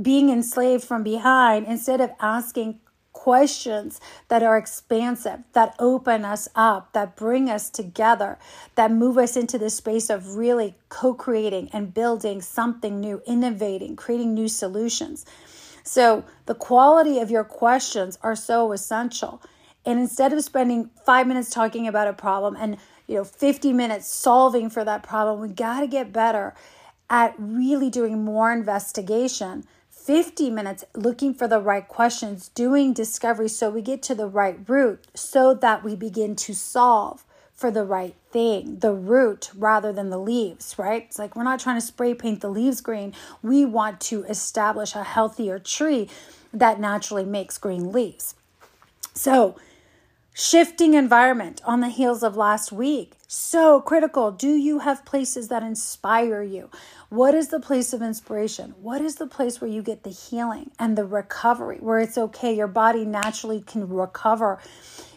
being 0.00 0.28
enslaved 0.28 0.84
from 0.84 1.02
behind, 1.02 1.66
instead 1.66 2.00
of 2.00 2.10
asking 2.20 2.80
questions 3.12 4.00
that 4.28 4.42
are 4.42 4.56
expansive, 4.56 5.40
that 5.52 5.74
open 5.78 6.24
us 6.24 6.48
up, 6.54 6.92
that 6.92 7.16
bring 7.16 7.48
us 7.50 7.70
together, 7.70 8.38
that 8.74 8.92
move 8.92 9.18
us 9.18 9.36
into 9.36 9.58
the 9.58 9.70
space 9.70 10.10
of 10.10 10.36
really 10.36 10.74
co 10.88 11.14
creating 11.14 11.68
and 11.72 11.94
building 11.94 12.40
something 12.40 13.00
new, 13.00 13.22
innovating, 13.26 13.96
creating 13.96 14.34
new 14.34 14.48
solutions. 14.48 15.24
So, 15.82 16.24
the 16.46 16.54
quality 16.54 17.18
of 17.18 17.30
your 17.30 17.44
questions 17.44 18.18
are 18.22 18.36
so 18.36 18.72
essential. 18.72 19.42
And 19.84 19.98
instead 19.98 20.32
of 20.32 20.44
spending 20.44 20.90
five 21.06 21.26
minutes 21.26 21.50
talking 21.50 21.88
about 21.88 22.08
a 22.08 22.12
problem 22.12 22.56
and 22.58 22.76
you 23.06 23.16
know 23.16 23.24
50 23.24 23.72
minutes 23.72 24.06
solving 24.06 24.68
for 24.68 24.84
that 24.84 25.02
problem, 25.02 25.40
we 25.40 25.48
got 25.48 25.80
to 25.80 25.86
get 25.86 26.12
better 26.12 26.54
at 27.10 27.34
really 27.38 27.90
doing 27.90 28.24
more 28.24 28.52
investigation 28.52 29.64
50 29.90 30.48
minutes 30.48 30.84
looking 30.94 31.34
for 31.34 31.46
the 31.46 31.60
right 31.60 31.86
questions, 31.86 32.48
doing 32.48 32.94
discovery 32.94 33.48
so 33.48 33.68
we 33.68 33.82
get 33.82 34.02
to 34.04 34.14
the 34.14 34.26
right 34.26 34.58
root 34.66 35.06
so 35.12 35.52
that 35.52 35.84
we 35.84 35.94
begin 35.94 36.34
to 36.36 36.54
solve 36.54 37.24
for 37.52 37.70
the 37.70 37.84
right 37.84 38.14
thing, 38.30 38.78
the 38.78 38.94
root 38.94 39.50
rather 39.54 39.92
than 39.92 40.08
the 40.08 40.18
leaves, 40.18 40.78
right? 40.78 41.02
It's 41.02 41.18
like 41.18 41.36
we're 41.36 41.42
not 41.42 41.60
trying 41.60 41.78
to 41.78 41.84
spray 41.84 42.14
paint 42.14 42.40
the 42.40 42.48
leaves 42.48 42.80
green. 42.80 43.12
We 43.42 43.66
want 43.66 44.00
to 44.02 44.24
establish 44.24 44.94
a 44.94 45.04
healthier 45.04 45.58
tree 45.58 46.08
that 46.54 46.80
naturally 46.80 47.26
makes 47.26 47.58
green 47.58 47.92
leaves. 47.92 48.34
So, 49.12 49.56
Shifting 50.40 50.94
environment 50.94 51.60
on 51.64 51.80
the 51.80 51.88
heels 51.88 52.22
of 52.22 52.36
last 52.36 52.70
week. 52.70 53.17
So 53.30 53.82
critical. 53.82 54.30
Do 54.30 54.48
you 54.48 54.78
have 54.78 55.04
places 55.04 55.48
that 55.48 55.62
inspire 55.62 56.42
you? 56.42 56.70
What 57.10 57.34
is 57.34 57.48
the 57.48 57.60
place 57.60 57.92
of 57.92 58.00
inspiration? 58.00 58.74
What 58.80 59.02
is 59.02 59.16
the 59.16 59.26
place 59.26 59.60
where 59.60 59.68
you 59.68 59.82
get 59.82 60.02
the 60.02 60.08
healing 60.08 60.70
and 60.78 60.96
the 60.96 61.04
recovery, 61.04 61.76
where 61.76 61.98
it's 61.98 62.16
okay? 62.16 62.56
Your 62.56 62.68
body 62.68 63.04
naturally 63.04 63.60
can 63.60 63.86
recover. 63.86 64.58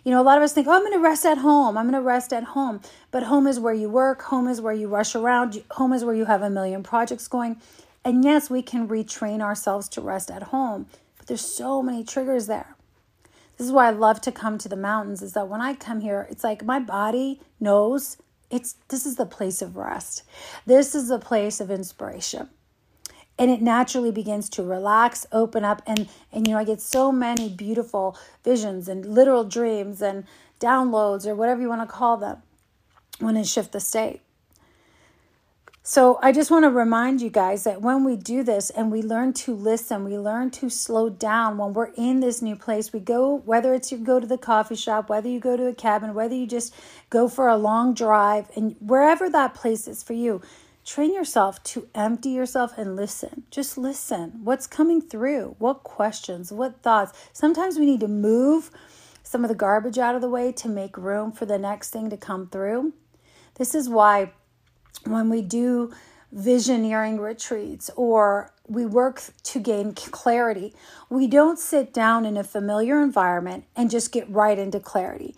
You 0.03 0.11
know, 0.11 0.19
a 0.21 0.23
lot 0.23 0.35
of 0.35 0.43
us 0.43 0.51
think, 0.51 0.67
oh, 0.67 0.73
I'm 0.73 0.81
going 0.81 0.91
to 0.91 0.99
rest 0.99 1.25
at 1.25 1.37
home. 1.37 1.77
I'm 1.77 1.85
going 1.85 1.93
to 1.93 2.05
rest 2.05 2.33
at 2.33 2.43
home. 2.43 2.81
But 3.11 3.23
home 3.23 3.47
is 3.47 3.61
where 3.61 3.73
you 3.73 3.87
work, 3.87 4.23
home 4.23 4.49
is 4.49 4.59
where 4.59 4.73
you 4.73 4.89
rush 4.89 5.15
around, 5.15 5.63
home 5.71 5.93
is 5.93 6.03
where 6.03 6.15
you 6.15 6.25
have 6.25 6.41
a 6.41 6.49
million 6.49 6.83
projects 6.83 7.29
going. 7.29 7.61
And 8.03 8.25
yes, 8.25 8.49
we 8.49 8.61
can 8.61 8.89
retrain 8.89 9.39
ourselves 9.39 9.87
to 9.87 10.01
rest 10.01 10.29
at 10.29 10.43
home, 10.43 10.87
but 11.17 11.27
there's 11.27 11.39
so 11.39 11.81
many 11.81 12.03
triggers 12.03 12.47
there. 12.47 12.75
This 13.57 13.67
is 13.67 13.73
why 13.73 13.87
I 13.87 13.91
love 13.91 14.21
to 14.21 14.31
come 14.31 14.57
to 14.57 14.69
the 14.69 14.75
mountains 14.75 15.21
is 15.21 15.33
that 15.33 15.47
when 15.47 15.61
I 15.61 15.75
come 15.75 16.01
here, 16.01 16.27
it's 16.29 16.43
like 16.43 16.65
my 16.65 16.79
body 16.79 17.41
knows 17.59 18.17
it's 18.49 18.75
this 18.89 19.05
is 19.05 19.15
the 19.15 19.25
place 19.25 19.61
of 19.61 19.77
rest. 19.77 20.23
This 20.65 20.93
is 20.93 21.07
the 21.07 21.19
place 21.19 21.61
of 21.61 21.71
inspiration. 21.71 22.49
And 23.39 23.49
it 23.49 23.61
naturally 23.61 24.11
begins 24.11 24.49
to 24.49 24.63
relax, 24.63 25.25
open 25.31 25.63
up 25.63 25.81
and 25.87 26.09
and 26.31 26.47
you 26.47 26.53
know 26.53 26.59
I 26.59 26.63
get 26.63 26.81
so 26.81 27.11
many 27.11 27.49
beautiful 27.49 28.17
visions 28.43 28.87
and 28.87 29.05
literal 29.05 29.43
dreams 29.43 30.01
and 30.01 30.25
downloads 30.59 31.25
or 31.25 31.33
whatever 31.35 31.61
you 31.61 31.69
want 31.69 31.81
to 31.81 31.87
call 31.87 32.17
them 32.17 32.43
when 33.19 33.37
I 33.37 33.43
shift 33.43 33.71
the 33.71 33.79
state. 33.79 34.21
So 35.83 36.19
I 36.21 36.31
just 36.31 36.51
want 36.51 36.63
to 36.63 36.69
remind 36.69 37.21
you 37.21 37.31
guys 37.31 37.63
that 37.63 37.81
when 37.81 38.03
we 38.03 38.15
do 38.15 38.43
this 38.43 38.69
and 38.69 38.91
we 38.91 39.01
learn 39.01 39.33
to 39.33 39.55
listen, 39.55 40.03
we 40.03 40.15
learn 40.15 40.51
to 40.51 40.69
slow 40.69 41.09
down 41.09 41.57
when 41.57 41.73
we're 41.73 41.91
in 41.97 42.19
this 42.19 42.39
new 42.39 42.55
place. 42.55 42.93
We 42.93 42.99
go, 42.99 43.37
whether 43.45 43.73
it's 43.73 43.91
you 43.91 43.97
go 43.97 44.19
to 44.19 44.27
the 44.27 44.37
coffee 44.37 44.75
shop, 44.75 45.09
whether 45.09 45.27
you 45.27 45.39
go 45.39 45.57
to 45.57 45.65
a 45.65 45.73
cabin, 45.73 46.13
whether 46.13 46.35
you 46.35 46.45
just 46.45 46.71
go 47.09 47.27
for 47.27 47.47
a 47.47 47.57
long 47.57 47.95
drive, 47.95 48.45
and 48.55 48.75
wherever 48.79 49.27
that 49.31 49.55
place 49.55 49.87
is 49.87 50.03
for 50.03 50.13
you, 50.13 50.43
train 50.85 51.15
yourself 51.15 51.63
to 51.63 51.87
empty 51.95 52.29
yourself 52.29 52.77
and 52.77 52.95
listen. 52.95 53.45
Just 53.49 53.75
listen. 53.75 54.41
What's 54.43 54.67
coming 54.67 55.01
through? 55.01 55.55
What 55.57 55.83
questions? 55.83 56.51
What 56.51 56.83
thoughts? 56.83 57.11
Sometimes 57.33 57.79
we 57.79 57.87
need 57.87 58.01
to 58.01 58.07
move 58.07 58.69
some 59.23 59.43
of 59.43 59.49
the 59.49 59.55
garbage 59.55 59.97
out 59.97 60.13
of 60.13 60.21
the 60.21 60.29
way 60.29 60.51
to 60.51 60.69
make 60.69 60.95
room 60.95 61.31
for 61.31 61.47
the 61.47 61.57
next 61.57 61.89
thing 61.89 62.11
to 62.11 62.17
come 62.17 62.49
through. 62.49 62.93
This 63.55 63.73
is 63.73 63.89
why 63.89 64.33
when 65.05 65.29
we 65.29 65.41
do 65.41 65.91
visioneering 66.33 67.19
retreats 67.19 67.89
or 67.95 68.51
we 68.67 68.85
work 68.85 69.21
to 69.43 69.59
gain 69.59 69.93
clarity, 69.93 70.73
we 71.09 71.27
don't 71.27 71.59
sit 71.59 71.93
down 71.93 72.25
in 72.25 72.37
a 72.37 72.43
familiar 72.43 73.01
environment 73.01 73.65
and 73.75 73.91
just 73.91 74.11
get 74.11 74.29
right 74.29 74.57
into 74.57 74.79
clarity 74.79 75.35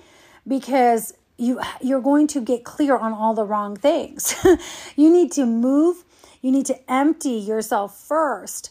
because 0.48 1.14
you 1.38 1.60
you're 1.82 2.02
going 2.02 2.28
to 2.28 2.42
get 2.42 2.64
clear 2.64 2.96
on 2.96 3.12
all 3.12 3.34
the 3.34 3.46
wrong 3.46 3.76
things. 3.76 4.36
you 4.96 5.12
need 5.12 5.32
to 5.32 5.46
move, 5.46 6.04
you 6.42 6.52
need 6.52 6.68
to 6.68 6.92
empty 6.92 7.32
yourself 7.32 7.98
first 7.98 8.70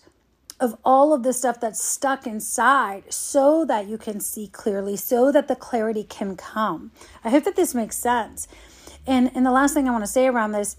of 0.62 0.76
all 0.84 1.12
of 1.12 1.24
the 1.24 1.32
stuff 1.32 1.58
that's 1.58 1.82
stuck 1.82 2.24
inside 2.24 3.12
so 3.12 3.64
that 3.64 3.88
you 3.88 3.98
can 3.98 4.20
see 4.20 4.46
clearly, 4.46 4.96
so 4.96 5.32
that 5.32 5.48
the 5.48 5.56
clarity 5.56 6.04
can 6.04 6.36
come. 6.36 6.92
I 7.24 7.30
hope 7.30 7.42
that 7.44 7.56
this 7.56 7.74
makes 7.74 7.98
sense. 7.98 8.46
And 9.06 9.30
and 9.34 9.44
the 9.44 9.50
last 9.50 9.74
thing 9.74 9.88
I 9.88 9.92
want 9.92 10.04
to 10.04 10.10
say 10.10 10.26
around 10.26 10.52
this 10.52 10.76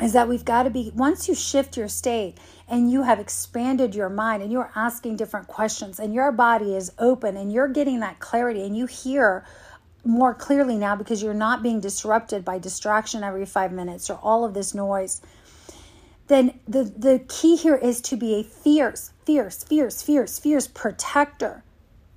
is 0.00 0.12
that 0.14 0.28
we've 0.28 0.44
got 0.44 0.62
to 0.62 0.70
be 0.70 0.92
once 0.94 1.28
you 1.28 1.34
shift 1.34 1.76
your 1.76 1.88
state 1.88 2.38
and 2.68 2.90
you 2.90 3.02
have 3.02 3.18
expanded 3.18 3.94
your 3.94 4.08
mind 4.08 4.42
and 4.42 4.50
you're 4.50 4.70
asking 4.74 5.16
different 5.16 5.46
questions 5.46 5.98
and 5.98 6.14
your 6.14 6.32
body 6.32 6.74
is 6.74 6.92
open 6.98 7.36
and 7.36 7.52
you're 7.52 7.68
getting 7.68 8.00
that 8.00 8.18
clarity 8.18 8.62
and 8.62 8.76
you 8.76 8.86
hear 8.86 9.44
more 10.04 10.32
clearly 10.32 10.76
now 10.76 10.96
because 10.96 11.22
you're 11.22 11.34
not 11.34 11.62
being 11.62 11.80
disrupted 11.80 12.44
by 12.44 12.58
distraction 12.58 13.22
every 13.22 13.44
5 13.44 13.72
minutes 13.72 14.08
or 14.08 14.18
all 14.22 14.44
of 14.44 14.54
this 14.54 14.74
noise 14.74 15.20
then 16.28 16.58
the 16.66 16.84
the 16.84 17.22
key 17.28 17.56
here 17.56 17.76
is 17.76 18.00
to 18.00 18.16
be 18.16 18.34
a 18.36 18.42
fierce 18.42 19.12
fierce 19.26 19.62
fierce 19.64 20.00
fierce 20.00 20.38
fierce 20.38 20.66
protector 20.68 21.62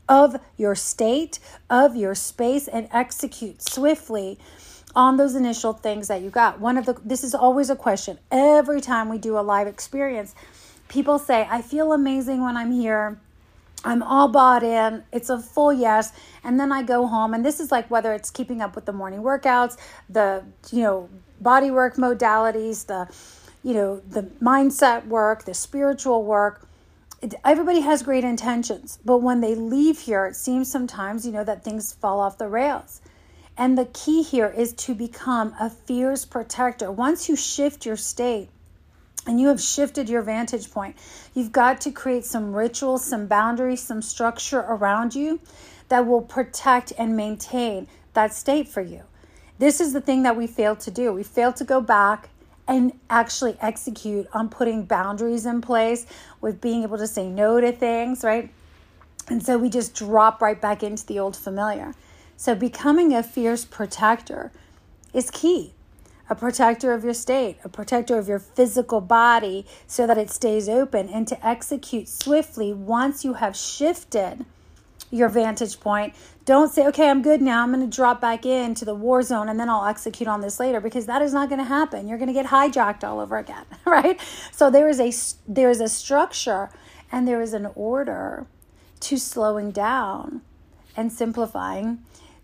of 0.07 0.39
your 0.55 0.75
state 0.75 1.39
of 1.69 1.95
your 1.95 2.15
space 2.15 2.67
and 2.67 2.87
execute 2.91 3.61
swiftly 3.61 4.37
on 4.95 5.17
those 5.17 5.35
initial 5.35 5.73
things 5.73 6.07
that 6.07 6.21
you 6.21 6.29
got. 6.29 6.59
One 6.59 6.77
of 6.77 6.85
the 6.85 6.93
this 7.03 7.23
is 7.23 7.33
always 7.33 7.69
a 7.69 7.75
question. 7.75 8.19
Every 8.31 8.81
time 8.81 9.09
we 9.09 9.17
do 9.17 9.37
a 9.37 9.41
live 9.41 9.67
experience, 9.67 10.35
people 10.87 11.19
say, 11.19 11.47
"I 11.49 11.61
feel 11.61 11.93
amazing 11.93 12.41
when 12.43 12.57
I'm 12.57 12.71
here." 12.71 13.19
I'm 13.85 14.01
all 14.01 14.29
bought 14.29 14.63
in. 14.63 15.03
It's 15.11 15.29
a 15.29 15.39
full 15.39 15.73
yes. 15.73 16.13
And 16.43 16.59
then 16.59 16.71
I 16.71 16.83
go 16.83 17.05
home 17.05 17.33
and 17.33 17.43
this 17.43 17.59
is 17.59 17.71
like 17.71 17.89
whether 17.91 18.13
it's 18.13 18.31
keeping 18.31 18.61
up 18.61 18.75
with 18.75 18.85
the 18.85 18.93
morning 18.93 19.21
workouts, 19.21 19.77
the, 20.09 20.43
you 20.71 20.83
know, 20.83 21.09
body 21.41 21.69
work 21.69 21.95
modalities, 21.95 22.85
the, 22.85 23.13
you 23.63 23.73
know, 23.73 24.01
the 24.07 24.23
mindset 24.41 25.07
work, 25.07 25.43
the 25.45 25.53
spiritual 25.53 26.23
work. 26.23 26.67
It, 27.21 27.35
everybody 27.45 27.81
has 27.81 28.03
great 28.03 28.23
intentions, 28.23 28.99
but 29.03 29.17
when 29.17 29.41
they 29.41 29.55
leave 29.55 29.99
here, 29.99 30.25
it 30.25 30.35
seems 30.35 30.71
sometimes, 30.71 31.25
you 31.25 31.31
know, 31.31 31.43
that 31.43 31.63
things 31.63 31.93
fall 31.93 32.19
off 32.19 32.37
the 32.37 32.47
rails. 32.47 33.01
And 33.57 33.77
the 33.77 33.85
key 33.85 34.23
here 34.23 34.47
is 34.55 34.73
to 34.73 34.95
become 34.95 35.55
a 35.59 35.69
fierce 35.69 36.25
protector. 36.25 36.91
Once 36.91 37.29
you 37.29 37.35
shift 37.35 37.85
your 37.85 37.97
state, 37.97 38.49
and 39.25 39.39
you 39.39 39.47
have 39.47 39.61
shifted 39.61 40.09
your 40.09 40.21
vantage 40.21 40.71
point. 40.71 40.97
You've 41.33 41.51
got 41.51 41.81
to 41.81 41.91
create 41.91 42.25
some 42.25 42.53
rituals, 42.53 43.05
some 43.05 43.27
boundaries, 43.27 43.81
some 43.81 44.01
structure 44.01 44.59
around 44.59 45.15
you 45.15 45.39
that 45.89 46.05
will 46.05 46.21
protect 46.21 46.91
and 46.97 47.15
maintain 47.15 47.87
that 48.13 48.33
state 48.33 48.67
for 48.67 48.81
you. 48.81 49.03
This 49.59 49.79
is 49.79 49.93
the 49.93 50.01
thing 50.01 50.23
that 50.23 50.35
we 50.35 50.47
fail 50.47 50.75
to 50.77 50.91
do. 50.91 51.13
We 51.13 51.23
fail 51.23 51.53
to 51.53 51.63
go 51.63 51.79
back 51.79 52.29
and 52.67 52.93
actually 53.09 53.57
execute 53.61 54.27
on 54.33 54.49
putting 54.49 54.85
boundaries 54.85 55.45
in 55.45 55.61
place 55.61 56.05
with 56.41 56.61
being 56.61 56.83
able 56.83 56.97
to 56.97 57.07
say 57.07 57.27
no 57.27 57.59
to 57.59 57.71
things, 57.71 58.23
right? 58.23 58.49
And 59.29 59.43
so 59.43 59.57
we 59.57 59.69
just 59.69 59.95
drop 59.95 60.41
right 60.41 60.59
back 60.59 60.83
into 60.83 61.05
the 61.05 61.19
old 61.19 61.35
familiar. 61.35 61.93
So 62.37 62.55
becoming 62.55 63.13
a 63.13 63.23
fierce 63.23 63.65
protector 63.65 64.51
is 65.13 65.31
key. 65.31 65.73
A 66.29 66.35
protector 66.35 66.93
of 66.93 67.03
your 67.03 67.13
state, 67.13 67.57
a 67.63 67.69
protector 67.69 68.17
of 68.17 68.27
your 68.27 68.39
physical 68.39 69.01
body 69.01 69.65
so 69.87 70.07
that 70.07 70.17
it 70.17 70.29
stays 70.29 70.69
open, 70.69 71.09
and 71.09 71.27
to 71.27 71.45
execute 71.45 72.07
swiftly 72.07 72.73
once 72.73 73.25
you 73.25 73.33
have 73.33 73.55
shifted 73.55 74.45
your 75.13 75.29
vantage 75.29 75.79
point. 75.79 76.15
Don't 76.45 76.71
say, 76.71 76.87
okay, 76.87 77.09
I'm 77.09 77.21
good 77.21 77.41
now. 77.41 77.61
I'm 77.61 77.71
going 77.71 77.87
to 77.87 77.95
drop 77.95 78.19
back 78.19 78.45
into 78.45 78.83
the 78.83 78.95
war 78.95 79.21
zone 79.21 79.47
and 79.47 79.59
then 79.59 79.69
I'll 79.69 79.85
execute 79.85 80.27
on 80.27 80.41
this 80.41 80.59
later 80.59 80.81
because 80.81 81.05
that 81.05 81.21
is 81.21 81.33
not 81.33 81.49
going 81.49 81.59
to 81.59 81.65
happen. 81.65 82.07
You're 82.07 82.17
going 82.17 82.27
to 82.27 82.33
get 82.33 82.47
hijacked 82.47 83.03
all 83.03 83.19
over 83.19 83.37
again, 83.37 83.65
right? 83.85 84.19
So 84.51 84.69
there 84.69 84.89
is 84.89 84.99
a 84.99 85.13
there 85.47 85.69
is 85.69 85.79
a 85.79 85.87
structure 85.87 86.69
and 87.11 87.27
there 87.27 87.41
is 87.41 87.53
an 87.53 87.67
order 87.75 88.47
to 89.01 89.17
slowing 89.17 89.71
down 89.71 90.41
and 90.97 91.11
simplifying 91.11 91.99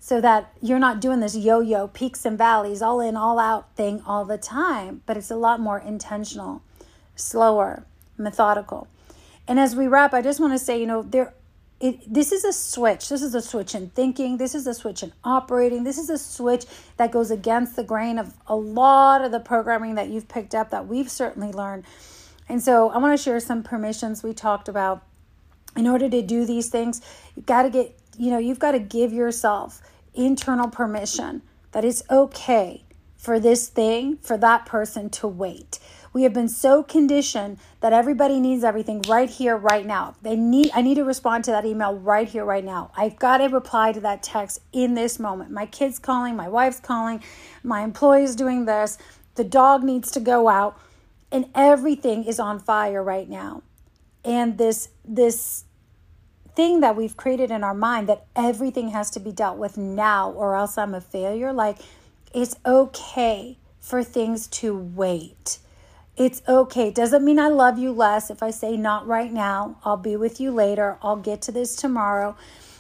so 0.10 0.20
that 0.20 0.52
you're 0.60 0.80
not 0.80 1.00
doing 1.00 1.20
this 1.20 1.38
yo 1.38 1.60
yo 1.60 1.88
peaks 1.88 2.26
and 2.26 2.36
valleys, 2.36 2.82
all 2.82 3.00
in, 3.00 3.16
all 3.16 3.38
out 3.38 3.76
thing 3.76 4.02
all 4.08 4.26
the 4.26 4.40
time, 4.40 5.04
but 5.06 5.16
it's 5.16 5.30
a 5.30 5.36
lot 5.36 5.60
more 5.60 5.78
intentional, 5.78 6.64
slower, 7.16 7.86
methodical. 8.18 8.88
And 9.48 9.60
as 9.60 9.76
we 9.76 9.86
wrap, 9.86 10.12
I 10.16 10.24
just 10.24 10.40
want 10.40 10.52
to 10.54 10.58
say, 10.58 10.80
you 10.80 10.88
know, 10.88 11.04
there 11.04 11.36
it, 11.80 12.12
this 12.12 12.32
is 12.32 12.44
a 12.44 12.52
switch. 12.52 13.08
This 13.08 13.22
is 13.22 13.36
a 13.36 13.42
switch 13.42 13.76
in 13.76 13.92
thinking. 13.92 14.38
This 14.38 14.56
is 14.56 14.66
a 14.66 14.74
switch 14.74 15.04
in 15.04 15.14
operating. 15.24 15.84
This 15.84 16.00
is 16.00 16.10
a 16.10 16.18
switch 16.18 16.66
that 16.98 17.12
goes 17.12 17.30
against 17.30 17.76
the 17.76 17.84
grain 17.84 18.18
of 18.18 18.34
a 18.48 18.56
lot 18.56 19.24
of 19.24 19.32
the 19.32 19.40
programming 19.40 19.94
that 19.94 20.10
you've 20.10 20.28
picked 20.28 20.56
up 20.56 20.72
that 20.72 20.88
we've 20.88 21.12
certainly 21.12 21.52
learned. 21.52 21.84
And 22.50 22.64
so 22.64 22.90
I 22.90 22.98
want 22.98 23.16
to 23.16 23.24
share 23.24 23.40
some 23.40 23.62
permissions 23.62 24.24
we 24.24 24.34
talked 24.34 24.68
about. 24.68 25.04
In 25.78 25.86
order 25.86 26.10
to 26.10 26.24
do 26.24 26.48
these 26.48 26.70
things, 26.70 27.00
you've 27.36 27.46
got 27.46 27.62
to 27.62 27.70
get, 27.70 27.96
you 28.18 28.32
know, 28.32 28.40
you've 28.40 28.58
got 28.58 28.72
to 28.72 28.80
give 28.80 29.14
yourself 29.14 29.84
internal 30.14 30.70
permission 30.70 31.42
that 31.72 31.86
it's 31.86 32.04
okay 32.10 32.84
for 33.18 33.40
this 33.40 33.68
thing, 33.68 34.18
for 34.18 34.38
that 34.38 34.66
person 34.66 35.10
to 35.10 35.28
wait. 35.28 35.78
We 36.14 36.24
have 36.24 36.34
been 36.34 36.50
so 36.50 36.82
conditioned 36.84 37.60
that 37.82 37.94
everybody 37.94 38.40
needs 38.40 38.64
everything 38.64 39.02
right 39.08 39.30
here, 39.30 39.56
right 39.56 39.86
now. 39.86 40.16
They 40.22 40.36
need 40.36 40.72
I 40.74 40.82
need 40.82 40.96
to 40.96 41.04
respond 41.04 41.44
to 41.44 41.52
that 41.52 41.66
email 41.66 41.96
right 41.96 42.28
here, 42.28 42.46
right 42.46 42.64
now. 42.64 42.92
I've 42.98 43.20
got 43.20 43.38
to 43.38 43.48
reply 43.48 43.92
to 43.92 44.00
that 44.00 44.24
text 44.24 44.62
in 44.72 44.96
this 44.96 45.20
moment. 45.20 45.52
My 45.52 45.66
kid's 45.66 46.00
calling, 46.00 46.36
my 46.36 46.48
wife's 46.48 46.80
calling, 46.80 47.22
my 47.62 47.82
employee's 47.82 48.36
doing 48.36 48.66
this, 48.66 48.98
the 49.36 49.44
dog 49.44 49.84
needs 49.84 50.10
to 50.12 50.20
go 50.20 50.48
out, 50.48 50.80
and 51.32 51.46
everything 51.54 52.24
is 52.24 52.40
on 52.40 52.60
fire 52.60 53.04
right 53.04 53.30
now. 53.30 53.62
And 54.26 54.58
this 54.58 54.90
this 55.06 55.66
thing 56.60 56.82
that 56.82 56.98
we've 56.98 57.16
created 57.16 57.52
in 57.52 57.64
our 57.64 57.74
mind 57.74 58.10
that 58.10 58.26
everything 58.36 58.90
has 58.90 59.10
to 59.10 59.18
be 59.18 59.32
dealt 59.32 59.58
with 59.58 59.78
now 59.78 60.30
or 60.30 60.58
else 60.58 60.78
I'm 60.78 60.94
a 60.94 61.00
failure, 61.00 61.54
like 61.54 61.78
it's 62.34 62.58
okay 62.66 63.58
for 63.80 64.04
things 64.04 64.46
to 64.48 64.76
wait. 64.76 65.60
It's 66.18 66.42
okay. 66.50 66.90
It 66.90 66.96
doesn't 66.96 67.24
mean 67.24 67.40
I 67.40 67.48
love 67.48 67.80
you 67.80 67.94
less 67.94 68.30
if 68.30 68.44
I 68.44 68.52
say 68.52 68.76
not 68.76 69.08
right 69.08 69.32
now. 69.32 69.78
I'll 69.86 69.96
be 69.96 70.18
with 70.18 70.42
you 70.42 70.52
later. 70.52 70.98
I'll 71.02 71.16
get 71.16 71.42
to 71.44 71.54
this 71.54 71.78
tomorrow. 71.78 72.36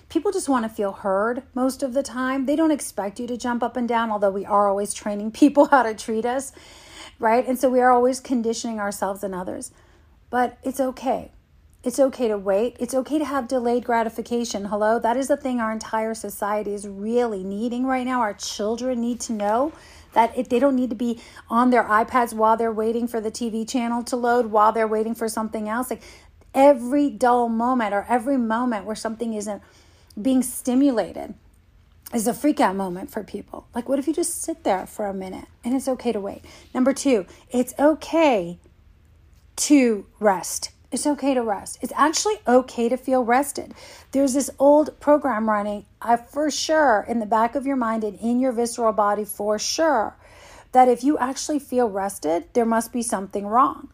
People 0.10 0.34
just 0.34 0.50
want 0.50 0.66
to 0.66 0.70
feel 0.70 0.92
heard 0.92 1.44
most 1.54 1.82
of 1.82 1.94
the 1.94 2.04
time. 2.04 2.48
They 2.48 2.58
don't 2.58 2.72
expect 2.72 3.18
you 3.18 3.28
to 3.28 3.38
jump 3.38 3.64
up 3.64 3.78
and 3.78 3.88
down, 3.88 4.12
although 4.12 4.30
we 4.30 4.46
are 4.46 4.68
always 4.68 4.94
training 4.94 5.32
people 5.44 5.68
how 5.68 5.84
to 5.84 5.94
treat 5.94 6.26
us, 6.26 6.52
right? 7.18 7.48
And 7.48 7.58
so 7.58 7.70
we 7.70 7.80
are 7.80 7.92
always 7.92 8.20
conditioning 8.20 8.82
ourselves 8.82 9.24
and 9.24 9.34
others. 9.34 9.72
But 10.30 10.58
it's 10.64 10.82
okay. 10.82 11.32
It's 11.82 11.98
okay 11.98 12.28
to 12.28 12.38
wait. 12.38 12.76
It's 12.78 12.94
okay 12.94 13.18
to 13.20 13.26
have 13.26 13.48
delayed 13.48 13.86
gratification. 13.86 14.66
Hello? 14.66 15.00
That 15.00 15.16
is 15.16 15.30
the 15.30 15.38
thing 15.38 15.62
our 15.62 15.72
entire 15.72 16.14
society 16.14 16.74
is 16.74 16.86
really 16.86 17.42
needing 17.42 17.86
right 17.86 18.06
now. 18.06 18.20
Our 18.20 18.34
children 18.34 19.00
need 19.00 19.22
to 19.22 19.34
know 19.34 19.72
that 20.12 20.38
if 20.38 20.50
they 20.50 20.60
don't 20.60 20.76
need 20.76 20.90
to 20.90 20.96
be 20.96 21.22
on 21.50 21.70
their 21.70 21.86
iPads 21.86 22.34
while 22.34 22.58
they're 22.58 22.74
waiting 22.74 23.08
for 23.08 23.22
the 23.22 23.32
TV 23.32 23.68
channel 23.68 24.04
to 24.04 24.18
load, 24.18 24.48
while 24.48 24.74
they're 24.74 24.90
waiting 24.90 25.16
for 25.16 25.30
something 25.30 25.70
else. 25.70 25.90
Like 25.90 26.02
every 26.54 27.10
dull 27.10 27.48
moment 27.48 27.94
or 27.94 28.06
every 28.10 28.38
moment 28.38 28.84
where 28.84 28.96
something 28.96 29.34
isn't 29.34 29.62
being 30.22 30.44
stimulated 30.44 31.34
is 32.14 32.28
a 32.28 32.34
freak 32.34 32.60
out 32.60 32.76
moment 32.76 33.10
for 33.10 33.24
people. 33.24 33.68
Like, 33.74 33.88
what 33.88 34.00
if 34.00 34.08
you 34.08 34.14
just 34.14 34.42
sit 34.42 34.66
there 34.66 34.86
for 34.86 35.06
a 35.06 35.14
minute 35.14 35.46
and 35.64 35.74
it's 35.74 35.88
okay 35.88 36.12
to 36.12 36.20
wait? 36.20 36.44
Number 36.74 36.92
two, 36.92 37.26
it's 37.52 37.74
okay 37.80 38.58
to 39.56 40.06
rest. 40.20 40.72
It's 40.92 41.06
okay 41.06 41.36
to 41.36 41.44
rest. 41.44 41.78
It's 41.82 41.94
actually 41.96 42.38
okay 42.48 42.90
to 42.90 42.98
feel 42.98 43.24
rested. 43.24 43.76
There's 44.12 44.34
this 44.34 44.50
old 44.58 45.00
program 45.00 45.48
running, 45.48 45.86
for 46.32 46.50
sure, 46.50 47.06
in 47.08 47.20
the 47.20 47.28
back 47.28 47.54
of 47.54 47.68
your 47.68 47.76
mind 47.76 48.04
and 48.04 48.18
in 48.20 48.40
your 48.40 48.52
visceral 48.52 48.94
body, 48.94 49.24
for 49.24 49.60
sure, 49.60 50.16
that 50.72 50.88
if 50.88 51.04
you 51.04 51.18
actually 51.20 51.60
feel 51.60 51.90
rested, 51.90 52.46
there 52.54 52.66
must 52.66 52.92
be 52.92 53.04
something 53.04 53.46
wrong. 53.46 53.90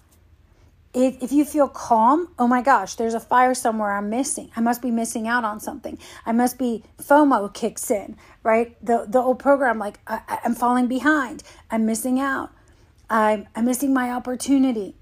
If, 0.93 1.21
if 1.21 1.33
you 1.33 1.43
feel 1.43 1.67
calm, 1.67 2.29
oh 2.39 2.47
my 2.47 2.61
gosh, 2.61 2.95
there's 2.95 3.13
a 3.13 3.19
fire 3.19 3.53
somewhere 3.53 3.91
I'm 3.91 4.09
missing. 4.09 4.49
I 4.55 4.61
must 4.61 4.81
be 4.81 4.91
missing 4.91 5.27
out 5.27 5.43
on 5.43 5.59
something. 5.59 5.97
I 6.25 6.31
must 6.31 6.57
be, 6.57 6.83
FOMO 6.97 7.53
kicks 7.53 7.91
in, 7.91 8.15
right? 8.43 8.77
The, 8.85 9.05
the 9.05 9.19
old 9.19 9.39
program, 9.39 9.77
like, 9.77 9.99
I, 10.07 10.39
I'm 10.45 10.55
falling 10.55 10.87
behind. 10.87 11.43
I'm 11.69 11.85
missing 11.85 12.21
out. 12.21 12.51
I'm, 13.09 13.47
I'm 13.53 13.65
missing 13.65 13.93
my 13.93 14.09
opportunity 14.11 14.95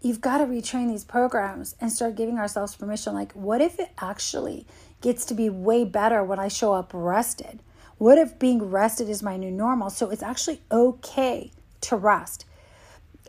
you've 0.00 0.20
got 0.20 0.38
to 0.38 0.44
retrain 0.44 0.88
these 0.88 1.04
programs 1.04 1.76
and 1.80 1.92
start 1.92 2.16
giving 2.16 2.38
ourselves 2.38 2.74
permission. 2.74 3.14
Like, 3.14 3.32
what 3.32 3.60
if 3.60 3.78
it 3.78 3.90
actually 3.98 4.66
gets 5.00 5.24
to 5.26 5.34
be 5.34 5.48
way 5.48 5.84
better 5.84 6.24
when 6.24 6.38
I 6.38 6.48
show 6.48 6.72
up 6.72 6.90
rested? 6.94 7.60
What 7.98 8.18
if 8.18 8.38
being 8.38 8.70
rested 8.70 9.08
is 9.08 9.22
my 9.22 9.36
new 9.36 9.50
normal? 9.50 9.90
So 9.90 10.10
it's 10.10 10.22
actually 10.22 10.62
okay 10.72 11.52
to 11.82 11.96
rest. 11.96 12.46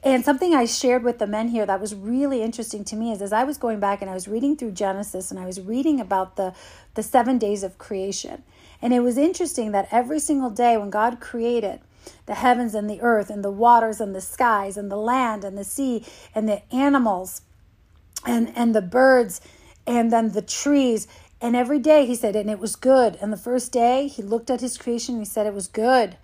And 0.04 0.26
something 0.26 0.56
I 0.56 0.66
shared 0.66 1.04
with 1.04 1.20
the 1.20 1.28
men 1.28 1.50
here 1.50 1.66
that 1.66 1.80
was 1.80 1.94
really 1.94 2.42
interesting 2.42 2.84
to 2.86 2.96
me 2.96 3.12
is 3.12 3.22
as 3.22 3.34
I 3.34 3.44
was 3.44 3.58
going 3.58 3.80
back 3.80 4.02
and 4.02 4.10
I 4.10 4.16
was 4.16 4.28
reading 4.28 4.58
through 4.58 4.72
Genesis 4.72 5.30
and 5.30 5.40
I 5.40 5.46
was 5.46 5.62
reading 5.62 6.00
about 6.00 6.38
the, 6.38 6.56
the 6.96 7.04
seven 7.04 7.38
days 7.38 7.64
of 7.64 7.78
creation. 7.78 8.44
And 8.82 8.94
it 8.94 9.02
was 9.02 9.18
interesting 9.18 9.74
that 9.74 9.88
every 9.92 10.20
single 10.20 10.50
day 10.50 10.76
when 10.76 10.90
God 10.90 11.20
created, 11.20 11.82
the 12.26 12.36
heavens 12.36 12.74
and 12.74 12.90
the 12.90 13.02
earth 13.02 13.30
and 13.30 13.44
the 13.44 13.52
waters 13.52 14.00
and 14.02 14.16
the 14.16 14.22
skies 14.22 14.78
and 14.78 14.92
the 14.92 14.96
land 14.96 15.44
and 15.44 15.58
the 15.58 15.64
sea 15.64 16.06
and 16.34 16.48
the 16.48 16.62
animals 16.74 17.42
and 18.26 18.52
and 18.56 18.76
the 18.76 18.82
birds 18.82 19.42
and 19.88 20.12
then 20.12 20.32
the 20.32 20.42
trees 20.42 21.08
and 21.42 21.56
every 21.56 21.80
day 21.80 22.06
he 22.06 22.16
said 22.16 22.36
and 22.36 22.50
it 22.50 22.60
was 22.60 22.76
good 22.76 23.18
and 23.22 23.34
the 23.34 23.38
first 23.38 23.72
day 23.72 24.08
he 24.08 24.22
looked 24.22 24.50
at 24.50 24.62
his 24.62 24.78
creation 24.78 25.16
and 25.16 25.22
he 25.22 25.30
said 25.30 25.48
it 25.48 25.54
was 25.54 25.68
good 25.68 26.18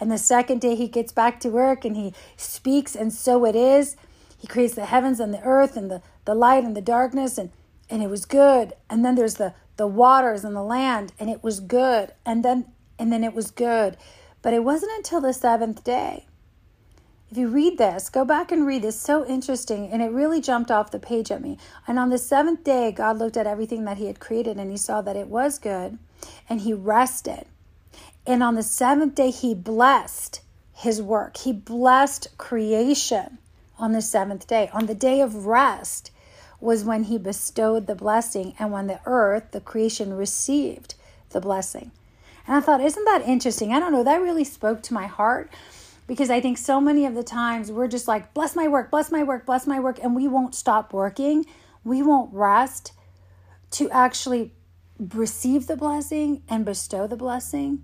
and 0.00 0.10
the 0.10 0.18
second 0.18 0.60
day 0.60 0.74
he 0.74 0.88
gets 0.88 1.12
back 1.12 1.40
to 1.40 1.48
work 1.48 1.84
and 1.84 1.96
he 1.96 2.12
speaks 2.36 2.94
and 2.94 3.12
so 3.12 3.44
it 3.44 3.54
is 3.54 3.96
he 4.38 4.46
creates 4.46 4.74
the 4.74 4.86
heavens 4.86 5.20
and 5.20 5.32
the 5.32 5.42
earth 5.42 5.76
and 5.76 5.90
the, 5.90 6.02
the 6.24 6.34
light 6.34 6.64
and 6.64 6.76
the 6.76 6.82
darkness 6.82 7.38
and 7.38 7.50
and 7.88 8.02
it 8.02 8.10
was 8.10 8.24
good 8.24 8.72
and 8.90 9.04
then 9.04 9.14
there's 9.14 9.34
the 9.34 9.54
the 9.76 9.86
waters 9.86 10.44
and 10.44 10.56
the 10.56 10.62
land 10.62 11.12
and 11.18 11.30
it 11.30 11.42
was 11.42 11.60
good 11.60 12.12
and 12.24 12.44
then 12.44 12.66
and 12.98 13.12
then 13.12 13.22
it 13.22 13.34
was 13.34 13.50
good 13.50 13.96
but 14.46 14.54
it 14.54 14.62
wasn't 14.62 14.92
until 14.92 15.20
the 15.20 15.32
seventh 15.32 15.82
day. 15.82 16.24
If 17.32 17.36
you 17.36 17.48
read 17.48 17.78
this, 17.78 18.08
go 18.08 18.24
back 18.24 18.52
and 18.52 18.64
read 18.64 18.82
this. 18.82 18.96
So 18.96 19.26
interesting. 19.26 19.88
And 19.90 20.00
it 20.00 20.12
really 20.12 20.40
jumped 20.40 20.70
off 20.70 20.92
the 20.92 21.00
page 21.00 21.32
at 21.32 21.42
me. 21.42 21.58
And 21.84 21.98
on 21.98 22.10
the 22.10 22.16
seventh 22.16 22.62
day, 22.62 22.92
God 22.92 23.18
looked 23.18 23.36
at 23.36 23.48
everything 23.48 23.84
that 23.86 23.96
He 23.96 24.06
had 24.06 24.20
created 24.20 24.56
and 24.56 24.70
He 24.70 24.76
saw 24.76 25.02
that 25.02 25.16
it 25.16 25.26
was 25.26 25.58
good 25.58 25.98
and 26.48 26.60
He 26.60 26.72
rested. 26.72 27.46
And 28.24 28.40
on 28.40 28.54
the 28.54 28.62
seventh 28.62 29.16
day, 29.16 29.32
He 29.32 29.52
blessed 29.52 30.42
His 30.72 31.02
work. 31.02 31.38
He 31.38 31.52
blessed 31.52 32.28
creation 32.38 33.38
on 33.80 33.90
the 33.90 34.00
seventh 34.00 34.46
day. 34.46 34.70
On 34.72 34.86
the 34.86 34.94
day 34.94 35.22
of 35.22 35.46
rest 35.46 36.12
was 36.60 36.84
when 36.84 37.02
He 37.02 37.18
bestowed 37.18 37.88
the 37.88 37.96
blessing 37.96 38.54
and 38.60 38.70
when 38.70 38.86
the 38.86 39.00
earth, 39.06 39.50
the 39.50 39.60
creation, 39.60 40.14
received 40.14 40.94
the 41.30 41.40
blessing. 41.40 41.90
And 42.46 42.56
I 42.56 42.60
thought, 42.60 42.80
isn't 42.80 43.04
that 43.04 43.22
interesting? 43.26 43.72
I 43.72 43.80
don't 43.80 43.92
know, 43.92 44.04
that 44.04 44.20
really 44.20 44.44
spoke 44.44 44.82
to 44.84 44.94
my 44.94 45.06
heart 45.06 45.50
because 46.06 46.30
I 46.30 46.40
think 46.40 46.58
so 46.58 46.80
many 46.80 47.04
of 47.06 47.14
the 47.14 47.24
times 47.24 47.72
we're 47.72 47.88
just 47.88 48.06
like, 48.06 48.32
bless 48.32 48.54
my 48.54 48.68
work, 48.68 48.90
bless 48.90 49.10
my 49.10 49.22
work, 49.22 49.46
bless 49.46 49.66
my 49.66 49.80
work, 49.80 49.98
and 50.02 50.14
we 50.14 50.28
won't 50.28 50.54
stop 50.54 50.92
working. 50.92 51.44
We 51.84 52.02
won't 52.02 52.32
rest 52.32 52.92
to 53.72 53.90
actually 53.90 54.52
receive 54.98 55.66
the 55.66 55.76
blessing 55.76 56.42
and 56.48 56.64
bestow 56.64 57.06
the 57.06 57.16
blessing. 57.16 57.82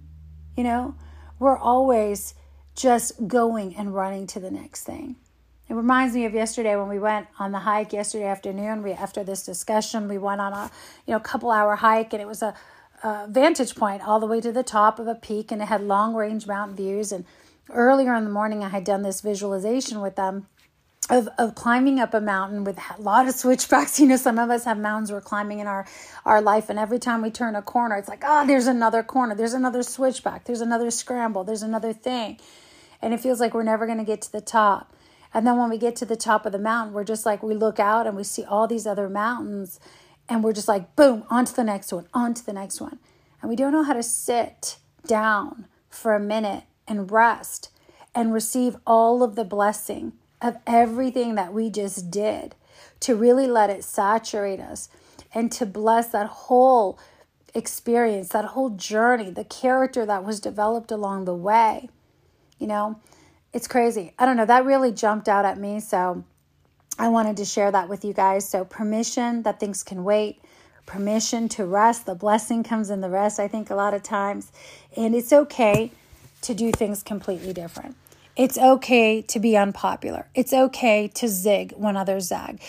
You 0.57 0.65
know, 0.65 0.95
we're 1.39 1.59
always 1.59 2.35
just 2.75 3.27
going 3.27 3.75
and 3.77 3.95
running 3.95 4.27
to 4.29 4.41
the 4.41 4.51
next 4.51 4.85
thing. 4.85 5.17
It 5.69 5.75
reminds 5.75 6.15
me 6.15 6.25
of 6.27 6.35
yesterday 6.35 6.77
when 6.77 6.89
we 6.89 6.99
went 6.99 7.29
on 7.39 7.53
the 7.53 7.61
hike 7.61 7.93
yesterday 7.93 8.27
afternoon. 8.27 8.83
We 8.83 8.93
after 8.93 9.25
this 9.25 9.43
discussion, 9.43 10.09
we 10.09 10.19
went 10.19 10.41
on 10.41 10.53
a 10.53 10.71
you 11.07 11.15
know 11.15 11.21
couple 11.21 11.51
hour 11.51 11.77
hike, 11.77 12.13
and 12.13 12.21
it 12.21 12.29
was 12.29 12.43
a 12.43 12.55
uh, 13.03 13.27
vantage 13.29 13.75
point 13.75 14.07
all 14.07 14.21
the 14.21 14.27
way 14.27 14.41
to 14.41 14.53
the 14.53 14.63
top 14.63 14.99
of 14.99 15.07
a 15.07 15.15
peak, 15.15 15.51
and 15.51 15.61
it 15.61 15.67
had 15.67 15.83
long 15.83 16.15
range 16.15 16.47
mountain 16.47 16.77
views. 16.77 17.13
And 17.13 17.25
earlier 17.71 18.15
in 18.15 18.25
the 18.25 18.31
morning, 18.31 18.63
I 18.63 18.69
had 18.69 18.85
done 18.85 19.03
this 19.03 19.21
visualization 19.21 20.01
with 20.01 20.17
them 20.17 20.47
of, 21.11 21.29
of 21.37 21.55
climbing 21.55 21.99
up 21.99 22.15
a 22.15 22.21
mountain 22.21 22.65
with 22.65 22.79
a 22.79 23.01
lot 23.01 23.27
of 23.27 23.35
switchbacks. 23.35 23.99
You 24.01 24.07
know, 24.07 24.17
some 24.17 24.39
of 24.39 24.51
us 24.51 24.65
have 24.65 24.79
mountains 24.79 25.13
we're 25.13 25.21
climbing 25.21 25.59
in 25.59 25.67
our, 25.67 25.87
our 26.25 26.41
life, 26.41 26.71
and 26.71 26.79
every 26.79 26.99
time 26.99 27.23
we 27.23 27.31
turn 27.31 27.57
a 27.57 27.63
corner, 27.63 27.97
it's 27.97 28.09
like, 28.09 28.23
oh, 28.25 28.47
there's 28.47 28.67
another 28.67 29.03
corner, 29.03 29.35
there's 29.35 29.55
another 29.55 29.83
switchback, 29.83 30.45
there's 30.45 30.61
another 30.61 30.91
scramble, 30.91 31.45
there's 31.45 31.63
another 31.63 31.93
thing. 31.93 32.39
And 33.01 33.13
it 33.13 33.21
feels 33.21 33.41
like 33.41 33.53
we're 33.53 33.65
never 33.65 33.87
going 33.87 33.99
to 33.99 34.05
get 34.05 34.23
to 34.23 34.33
the 34.33 34.41
top. 34.41 34.95
And 35.35 35.47
then 35.47 35.57
when 35.57 35.71
we 35.71 35.79
get 35.79 35.97
to 35.97 36.05
the 36.05 36.17
top 36.17 36.47
of 36.47 36.53
the 36.53 36.59
mountain, 36.59 36.95
we're 36.95 37.05
just 37.05 37.25
like, 37.25 37.43
we 37.43 37.55
look 37.55 37.81
out 37.81 38.07
and 38.07 38.17
we 38.17 38.25
see 38.25 38.45
all 38.45 38.67
these 38.67 38.87
other 38.87 39.09
mountains, 39.09 39.81
and 40.29 40.43
we're 40.43 40.53
just 40.53 40.69
like, 40.69 40.97
boom, 40.97 41.25
on 41.31 41.45
to 41.45 41.55
the 41.55 41.65
next 41.65 41.93
one, 41.93 42.07
on 42.15 42.35
to 42.35 42.45
the 42.45 42.53
next 42.53 42.81
one. 42.81 42.99
And 43.41 43.49
we 43.49 43.57
don't 43.57 43.73
know 43.73 43.83
how 43.83 43.95
to 43.95 44.03
sit 44.03 44.77
down 45.07 45.67
for 45.91 46.15
a 46.15 46.21
minute 46.21 46.65
and 46.87 47.11
rest 47.11 47.71
and 48.15 48.33
receive 48.33 48.77
all 48.87 49.23
of 49.23 49.35
the 49.35 49.45
blessing 49.45 50.13
of 50.41 50.57
everything 50.67 51.35
that 51.37 51.53
we 51.53 51.71
just 51.71 52.11
did, 52.11 52.55
to 53.01 53.15
really 53.15 53.47
let 53.47 53.71
it 53.71 53.85
saturate 53.85 54.61
us 54.61 54.89
and 55.35 55.51
to 55.53 55.65
bless 55.65 56.09
that 56.09 56.27
whole 56.27 56.99
experience, 57.55 58.29
that 58.31 58.47
whole 58.47 58.71
journey, 58.71 59.31
the 59.31 59.45
character 59.45 60.05
that 60.07 60.25
was 60.25 60.41
developed 60.41 60.91
along 60.91 61.25
the 61.25 61.35
way. 61.35 61.89
You 62.59 62.67
know, 62.67 63.01
it's 63.53 63.69
crazy. 63.69 64.15
I 64.19 64.27
don't 64.27 64.37
know. 64.37 64.47
That 64.47 64.65
really 64.65 64.93
jumped 64.93 65.29
out 65.29 65.45
at 65.45 65.59
me. 65.59 65.81
So 65.81 66.25
I 67.03 67.09
wanted 67.09 67.37
to 67.39 67.45
share 67.45 67.69
that 67.73 67.89
with 67.89 68.05
you 68.05 68.13
guys. 68.13 68.49
So, 68.49 68.65
permission 68.65 69.43
that 69.43 69.59
things 69.59 69.83
can 69.83 70.05
wait, 70.05 70.41
permission 70.87 71.49
to 71.49 71.67
rest. 71.67 72.07
The 72.07 72.15
blessing 72.15 72.63
comes 72.63 72.91
in 72.91 73.01
the 73.01 73.11
rest, 73.11 73.41
I 73.41 73.49
think, 73.49 73.71
a 73.71 73.75
lot 73.75 73.93
of 73.93 74.05
times. 74.05 74.53
And 74.97 75.13
it's 75.13 75.33
okay 75.33 75.91
to 76.43 76.55
do 76.55 76.71
things 76.71 77.03
completely 77.03 77.53
different. 77.53 77.97
It's 78.37 78.57
okay 78.57 79.21
to 79.21 79.41
be 79.41 79.57
unpopular. 79.57 80.29
It's 80.37 80.53
okay 80.53 81.09
to 81.15 81.27
zig 81.27 81.75
when 81.77 81.97
others 81.97 82.29
zag. 82.29 82.63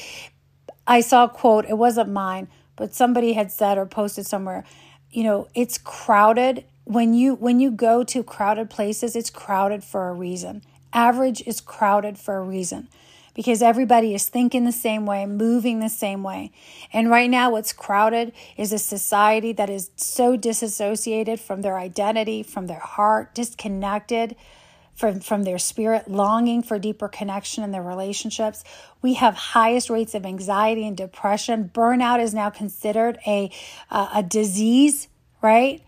I 0.87 1.01
saw 1.01 1.25
a 1.25 1.29
quote, 1.29 1.65
it 1.65 1.77
wasn't 1.77 2.09
mine, 2.09 2.47
but 2.75 2.95
somebody 2.95 3.33
had 3.33 3.51
said 3.51 3.77
or 3.77 3.85
posted 3.85 4.25
somewhere, 4.25 4.63
you 5.11 5.23
know, 5.23 5.47
it's 5.53 5.77
crowded. 5.77 6.65
When 6.85 7.13
you 7.13 7.35
when 7.35 7.59
you 7.59 7.69
go 7.69 8.03
to 8.05 8.23
crowded 8.23 8.71
places, 8.71 9.15
it's 9.15 9.29
crowded 9.29 9.83
for 9.83 10.09
a 10.09 10.13
reason. 10.13 10.63
Average 10.91 11.43
is 11.45 11.61
crowded 11.61 12.17
for 12.17 12.37
a 12.37 12.41
reason 12.41 12.87
because 13.33 13.61
everybody 13.61 14.13
is 14.13 14.27
thinking 14.27 14.65
the 14.65 14.71
same 14.71 15.05
way, 15.05 15.25
moving 15.25 15.79
the 15.79 15.89
same 15.89 16.23
way. 16.23 16.51
And 16.91 17.09
right 17.09 17.29
now, 17.29 17.51
what's 17.51 17.73
crowded 17.73 18.33
is 18.57 18.71
a 18.71 18.79
society 18.79 19.53
that 19.53 19.69
is 19.69 19.91
so 19.95 20.35
disassociated 20.37 21.39
from 21.39 21.61
their 21.61 21.77
identity, 21.77 22.43
from 22.43 22.67
their 22.67 22.79
heart, 22.79 23.33
disconnected 23.33 24.35
from, 24.95 25.19
from 25.19 25.43
their 25.43 25.57
spirit, 25.57 26.07
longing 26.07 26.61
for 26.61 26.77
deeper 26.77 27.07
connection 27.07 27.63
in 27.63 27.71
their 27.71 27.83
relationships. 27.83 28.63
We 29.01 29.15
have 29.15 29.33
highest 29.35 29.89
rates 29.89 30.13
of 30.13 30.25
anxiety 30.25 30.87
and 30.87 30.95
depression. 30.95 31.71
Burnout 31.73 32.21
is 32.21 32.33
now 32.33 32.49
considered 32.49 33.17
a, 33.25 33.51
uh, 33.89 34.09
a 34.15 34.23
disease, 34.23 35.07
right? 35.41 35.81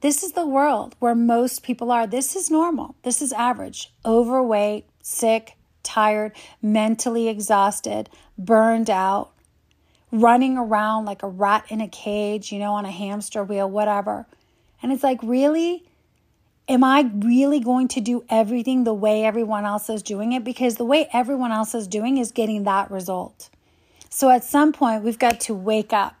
This 0.00 0.22
is 0.22 0.32
the 0.32 0.46
world 0.46 0.94
where 0.98 1.14
most 1.14 1.62
people 1.62 1.90
are. 1.90 2.06
This 2.06 2.36
is 2.36 2.50
normal. 2.50 2.96
This 3.02 3.20
is 3.20 3.32
average. 3.32 3.92
Overweight, 4.04 4.86
sick, 5.02 5.55
tired, 5.86 6.32
mentally 6.60 7.28
exhausted, 7.28 8.10
burned 8.36 8.90
out, 8.90 9.30
running 10.12 10.58
around 10.58 11.06
like 11.06 11.22
a 11.22 11.28
rat 11.28 11.64
in 11.68 11.80
a 11.80 11.88
cage, 11.88 12.52
you 12.52 12.58
know, 12.58 12.74
on 12.74 12.84
a 12.84 12.90
hamster 12.90 13.42
wheel, 13.42 13.70
whatever. 13.70 14.26
And 14.82 14.92
it's 14.92 15.02
like, 15.02 15.22
really? 15.22 15.86
am 16.68 16.82
I 16.82 17.10
really 17.14 17.60
going 17.60 17.88
to 17.88 18.00
do 18.00 18.24
everything 18.28 18.84
the 18.84 18.94
way 18.94 19.24
everyone 19.24 19.64
else 19.64 19.88
is 19.88 20.02
doing 20.02 20.32
it? 20.32 20.44
Because 20.44 20.76
the 20.76 20.84
way 20.84 21.08
everyone 21.12 21.52
else 21.52 21.74
is 21.74 21.86
doing 21.86 22.18
is 22.18 22.32
getting 22.32 22.64
that 22.64 22.90
result. 22.90 23.50
So 24.10 24.30
at 24.30 24.44
some 24.44 24.72
point, 24.72 25.04
we've 25.04 25.18
got 25.18 25.40
to 25.42 25.54
wake 25.54 25.92
up. 25.92 26.16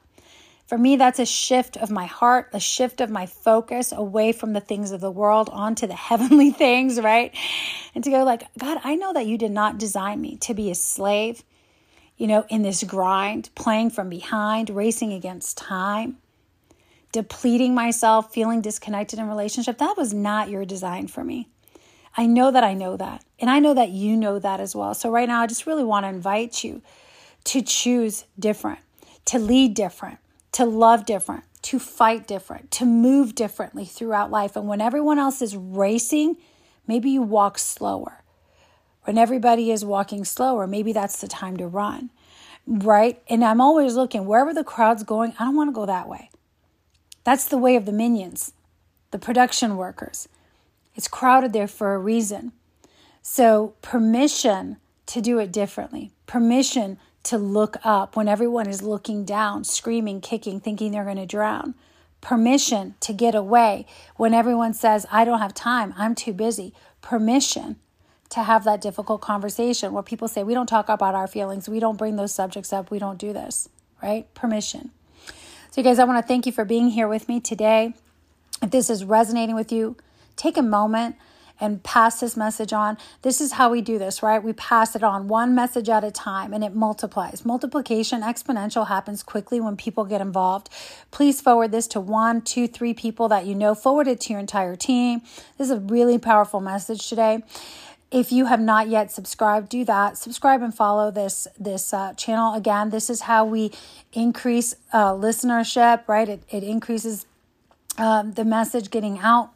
For 0.66 0.76
me, 0.76 0.96
that's 0.96 1.18
a 1.18 1.26
shift 1.26 1.76
of 1.76 1.90
my 1.90 2.06
heart, 2.06 2.48
a 2.52 2.60
shift 2.60 3.00
of 3.00 3.08
my 3.08 3.26
focus 3.26 3.92
away 3.92 4.32
from 4.32 4.52
the 4.52 4.60
things 4.60 4.90
of 4.90 5.00
the 5.00 5.10
world 5.10 5.48
onto 5.52 5.86
the 5.86 5.94
heavenly 6.08 6.50
things, 6.50 7.00
right? 7.00 7.34
And 7.94 8.02
to 8.04 8.10
go 8.10 8.24
like, 8.24 8.44
God, 8.58 8.80
I 8.82 8.96
know 8.96 9.12
that 9.12 9.26
you 9.26 9.38
did 9.38 9.52
not 9.52 9.78
design 9.78 10.20
me 10.20 10.36
to 10.38 10.54
be 10.54 10.70
a 10.70 10.74
slave, 10.74 11.44
you 12.16 12.26
know, 12.26 12.44
in 12.48 12.62
this 12.62 12.82
grind, 12.82 13.50
playing 13.54 13.90
from 13.90 14.08
behind, 14.08 14.70
racing 14.70 15.12
against 15.12 15.56
time 15.56 16.16
depleting 17.16 17.74
myself, 17.74 18.30
feeling 18.30 18.60
disconnected 18.60 19.18
in 19.18 19.26
relationship, 19.26 19.78
that 19.78 19.96
was 19.96 20.12
not 20.12 20.50
your 20.50 20.66
design 20.66 21.06
for 21.06 21.24
me. 21.24 21.48
I 22.14 22.26
know 22.26 22.50
that 22.50 22.62
I 22.62 22.74
know 22.74 22.98
that. 22.98 23.24
And 23.38 23.48
I 23.48 23.58
know 23.58 23.72
that 23.72 23.88
you 23.88 24.18
know 24.18 24.38
that 24.38 24.60
as 24.60 24.76
well. 24.76 24.92
So 24.92 25.10
right 25.10 25.26
now 25.26 25.40
I 25.40 25.46
just 25.46 25.66
really 25.66 25.82
want 25.82 26.04
to 26.04 26.10
invite 26.10 26.62
you 26.62 26.82
to 27.44 27.62
choose 27.62 28.26
different, 28.38 28.80
to 29.24 29.38
lead 29.38 29.72
different, 29.72 30.18
to 30.56 30.64
love 30.64 31.04
different, 31.04 31.44
to 31.60 31.78
fight 31.78 32.26
different, 32.26 32.70
to 32.70 32.86
move 32.86 33.34
differently 33.34 33.84
throughout 33.84 34.30
life. 34.30 34.56
And 34.56 34.66
when 34.66 34.80
everyone 34.80 35.18
else 35.18 35.42
is 35.42 35.54
racing, 35.54 36.38
maybe 36.86 37.10
you 37.10 37.20
walk 37.20 37.58
slower. 37.58 38.22
When 39.04 39.18
everybody 39.18 39.70
is 39.70 39.84
walking 39.84 40.24
slower, 40.24 40.66
maybe 40.66 40.94
that's 40.94 41.20
the 41.20 41.28
time 41.28 41.58
to 41.58 41.66
run. 41.66 42.08
Right? 42.66 43.22
And 43.28 43.44
I'm 43.44 43.60
always 43.60 43.96
looking 43.96 44.24
wherever 44.24 44.54
the 44.54 44.64
crowd's 44.64 45.02
going, 45.02 45.34
I 45.38 45.44
don't 45.44 45.56
want 45.56 45.68
to 45.68 45.74
go 45.74 45.84
that 45.84 46.08
way. 46.08 46.30
That's 47.22 47.44
the 47.44 47.58
way 47.58 47.76
of 47.76 47.84
the 47.84 47.92
minions, 47.92 48.54
the 49.10 49.18
production 49.18 49.76
workers. 49.76 50.26
It's 50.94 51.06
crowded 51.06 51.52
there 51.52 51.68
for 51.68 51.94
a 51.94 51.98
reason. 51.98 52.52
So, 53.20 53.74
permission 53.82 54.78
to 55.04 55.20
do 55.20 55.38
it 55.38 55.52
differently, 55.52 56.12
permission 56.26 56.96
to 57.26 57.38
look 57.38 57.76
up 57.84 58.16
when 58.16 58.28
everyone 58.28 58.68
is 58.68 58.82
looking 58.82 59.24
down, 59.24 59.64
screaming, 59.64 60.20
kicking, 60.20 60.60
thinking 60.60 60.92
they're 60.92 61.04
going 61.04 61.16
to 61.16 61.26
drown. 61.26 61.74
Permission 62.20 62.94
to 63.00 63.12
get 63.12 63.34
away 63.34 63.86
when 64.16 64.32
everyone 64.32 64.74
says, 64.74 65.06
I 65.10 65.24
don't 65.24 65.40
have 65.40 65.54
time, 65.54 65.94
I'm 65.96 66.14
too 66.14 66.32
busy. 66.32 66.72
Permission 67.02 67.76
to 68.30 68.42
have 68.42 68.64
that 68.64 68.80
difficult 68.80 69.20
conversation 69.20 69.92
where 69.92 70.02
people 70.02 70.28
say, 70.28 70.42
We 70.42 70.54
don't 70.54 70.66
talk 70.66 70.88
about 70.88 71.14
our 71.14 71.26
feelings, 71.26 71.68
we 71.68 71.80
don't 71.80 71.98
bring 71.98 72.16
those 72.16 72.34
subjects 72.34 72.72
up, 72.72 72.90
we 72.90 72.98
don't 72.98 73.18
do 73.18 73.32
this, 73.32 73.68
right? 74.02 74.32
Permission. 74.34 74.90
So, 75.70 75.80
you 75.80 75.82
guys, 75.82 75.98
I 75.98 76.04
want 76.04 76.22
to 76.22 76.26
thank 76.26 76.46
you 76.46 76.52
for 76.52 76.64
being 76.64 76.88
here 76.88 77.06
with 77.06 77.28
me 77.28 77.38
today. 77.38 77.94
If 78.62 78.70
this 78.70 78.88
is 78.88 79.04
resonating 79.04 79.54
with 79.54 79.70
you, 79.70 79.96
take 80.34 80.56
a 80.56 80.62
moment 80.62 81.16
and 81.60 81.82
pass 81.82 82.20
this 82.20 82.36
message 82.36 82.72
on. 82.72 82.98
This 83.22 83.40
is 83.40 83.52
how 83.52 83.70
we 83.70 83.80
do 83.80 83.98
this, 83.98 84.22
right? 84.22 84.42
We 84.42 84.52
pass 84.52 84.94
it 84.94 85.02
on 85.02 85.28
one 85.28 85.54
message 85.54 85.88
at 85.88 86.04
a 86.04 86.10
time 86.10 86.52
and 86.52 86.62
it 86.62 86.74
multiplies. 86.74 87.44
Multiplication 87.44 88.22
exponential 88.22 88.88
happens 88.88 89.22
quickly 89.22 89.60
when 89.60 89.76
people 89.76 90.04
get 90.04 90.20
involved. 90.20 90.68
Please 91.10 91.40
forward 91.40 91.72
this 91.72 91.86
to 91.88 92.00
one, 92.00 92.42
two, 92.42 92.68
three 92.68 92.94
people 92.94 93.28
that 93.28 93.46
you 93.46 93.54
know. 93.54 93.74
Forward 93.74 94.08
it 94.08 94.20
to 94.22 94.32
your 94.32 94.40
entire 94.40 94.76
team. 94.76 95.20
This 95.58 95.68
is 95.68 95.70
a 95.70 95.80
really 95.80 96.18
powerful 96.18 96.60
message 96.60 97.08
today. 97.08 97.42
If 98.10 98.30
you 98.30 98.46
have 98.46 98.60
not 98.60 98.88
yet 98.88 99.10
subscribed, 99.10 99.68
do 99.68 99.84
that. 99.84 100.16
Subscribe 100.16 100.62
and 100.62 100.72
follow 100.72 101.10
this 101.10 101.48
this 101.58 101.92
uh, 101.92 102.14
channel. 102.14 102.54
Again, 102.54 102.90
this 102.90 103.10
is 103.10 103.22
how 103.22 103.44
we 103.44 103.72
increase 104.12 104.76
uh, 104.92 105.12
listenership. 105.12 106.06
Right, 106.06 106.28
it 106.28 106.42
it 106.48 106.62
increases 106.62 107.26
um, 107.98 108.32
the 108.32 108.44
message 108.44 108.90
getting 108.90 109.18
out. 109.18 109.50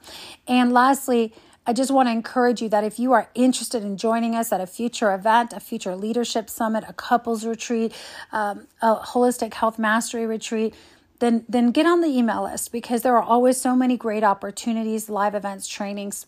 And 0.49 0.73
lastly, 0.73 1.33
I 1.71 1.73
just 1.73 1.93
want 1.93 2.09
to 2.09 2.11
encourage 2.11 2.61
you 2.61 2.69
that 2.71 2.83
if 2.83 2.99
you 2.99 3.13
are 3.13 3.31
interested 3.33 3.85
in 3.85 3.97
joining 3.97 4.35
us 4.35 4.51
at 4.51 4.61
a 4.61 4.67
future 4.67 5.15
event, 5.15 5.53
a 5.53 5.61
future 5.61 5.95
leadership 5.95 6.51
summit, 6.51 6.83
a 6.89 6.93
couples 6.93 7.47
retreat, 7.47 7.93
um, 8.33 8.67
a 8.83 8.97
holistic 8.97 9.55
health 9.55 9.79
mastery 9.79 10.27
retreat, 10.27 10.75
then 11.21 11.45
then 11.49 11.71
get 11.71 11.87
on 11.87 12.01
the 12.01 12.09
email 12.09 12.43
list 12.43 12.73
because 12.73 13.03
there 13.03 13.17
are 13.17 13.23
always 13.23 13.61
so 13.61 13.77
many 13.77 13.97
great 13.97 14.25
opportunities, 14.25 15.09
live 15.09 15.37
events, 15.37 15.69
trainings 15.69 16.27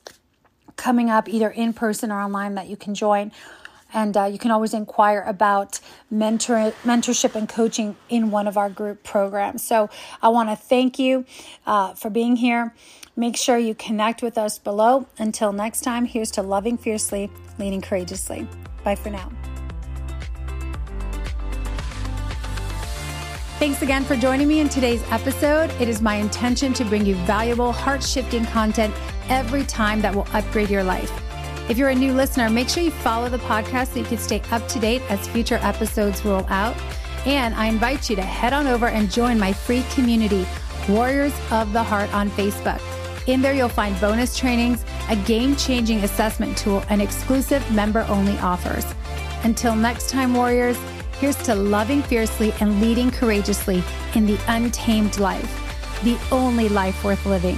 coming 0.76 1.10
up 1.10 1.28
either 1.28 1.50
in 1.50 1.72
person 1.72 2.12
or 2.12 2.20
online 2.20 2.54
that 2.54 2.68
you 2.68 2.76
can 2.76 2.94
join. 2.94 3.32
And 3.92 4.16
uh, 4.16 4.24
you 4.24 4.38
can 4.38 4.50
always 4.50 4.74
inquire 4.74 5.22
about 5.26 5.80
mentor, 6.10 6.72
mentorship 6.84 7.34
and 7.34 7.48
coaching 7.48 7.96
in 8.08 8.30
one 8.30 8.48
of 8.48 8.56
our 8.56 8.70
group 8.70 9.02
programs. 9.02 9.62
So 9.62 9.90
I 10.22 10.28
want 10.28 10.48
to 10.48 10.56
thank 10.56 10.98
you 10.98 11.24
uh, 11.66 11.94
for 11.94 12.10
being 12.10 12.36
here. 12.36 12.74
Make 13.14 13.36
sure 13.36 13.58
you 13.58 13.74
connect 13.74 14.22
with 14.22 14.38
us 14.38 14.58
below. 14.58 15.06
Until 15.18 15.52
next 15.52 15.82
time, 15.82 16.06
here's 16.06 16.30
to 16.32 16.42
loving 16.42 16.78
fiercely, 16.78 17.30
leading 17.58 17.82
courageously. 17.82 18.48
Bye 18.84 18.94
for 18.94 19.10
now. 19.10 19.30
Thanks 23.58 23.80
again 23.80 24.02
for 24.02 24.16
joining 24.16 24.48
me 24.48 24.58
in 24.58 24.68
today's 24.68 25.04
episode. 25.12 25.70
It 25.80 25.88
is 25.88 26.02
my 26.02 26.16
intention 26.16 26.72
to 26.72 26.84
bring 26.84 27.06
you 27.06 27.14
valuable, 27.26 27.70
heart 27.70 28.02
shifting 28.02 28.44
content 28.46 28.92
every 29.28 29.62
time 29.64 30.00
that 30.00 30.12
will 30.12 30.26
upgrade 30.32 30.68
your 30.68 30.82
life. 30.82 31.12
If 31.68 31.78
you're 31.78 31.90
a 31.90 31.94
new 31.94 32.12
listener, 32.12 32.50
make 32.50 32.68
sure 32.68 32.82
you 32.82 32.90
follow 32.90 33.28
the 33.28 33.38
podcast 33.38 33.92
so 33.92 34.00
you 34.00 34.04
can 34.04 34.18
stay 34.18 34.42
up 34.50 34.66
to 34.68 34.80
date 34.80 35.00
as 35.08 35.28
future 35.28 35.60
episodes 35.62 36.24
roll 36.24 36.44
out. 36.48 36.76
And 37.24 37.54
I 37.54 37.66
invite 37.66 38.10
you 38.10 38.16
to 38.16 38.22
head 38.22 38.52
on 38.52 38.66
over 38.66 38.88
and 38.88 39.10
join 39.10 39.38
my 39.38 39.52
free 39.52 39.84
community, 39.94 40.44
Warriors 40.88 41.32
of 41.52 41.72
the 41.72 41.82
Heart, 41.82 42.12
on 42.12 42.30
Facebook. 42.30 42.80
In 43.28 43.40
there, 43.40 43.54
you'll 43.54 43.68
find 43.68 43.98
bonus 44.00 44.36
trainings, 44.36 44.84
a 45.08 45.14
game 45.14 45.54
changing 45.54 45.98
assessment 45.98 46.58
tool, 46.58 46.82
and 46.90 47.00
exclusive 47.00 47.68
member 47.70 48.04
only 48.08 48.36
offers. 48.38 48.84
Until 49.44 49.76
next 49.76 50.10
time, 50.10 50.34
warriors, 50.34 50.76
here's 51.20 51.36
to 51.44 51.54
loving 51.54 52.02
fiercely 52.02 52.52
and 52.60 52.80
leading 52.80 53.12
courageously 53.12 53.84
in 54.16 54.26
the 54.26 54.38
untamed 54.48 55.20
life, 55.20 56.02
the 56.02 56.18
only 56.32 56.68
life 56.68 57.04
worth 57.04 57.24
living. 57.24 57.56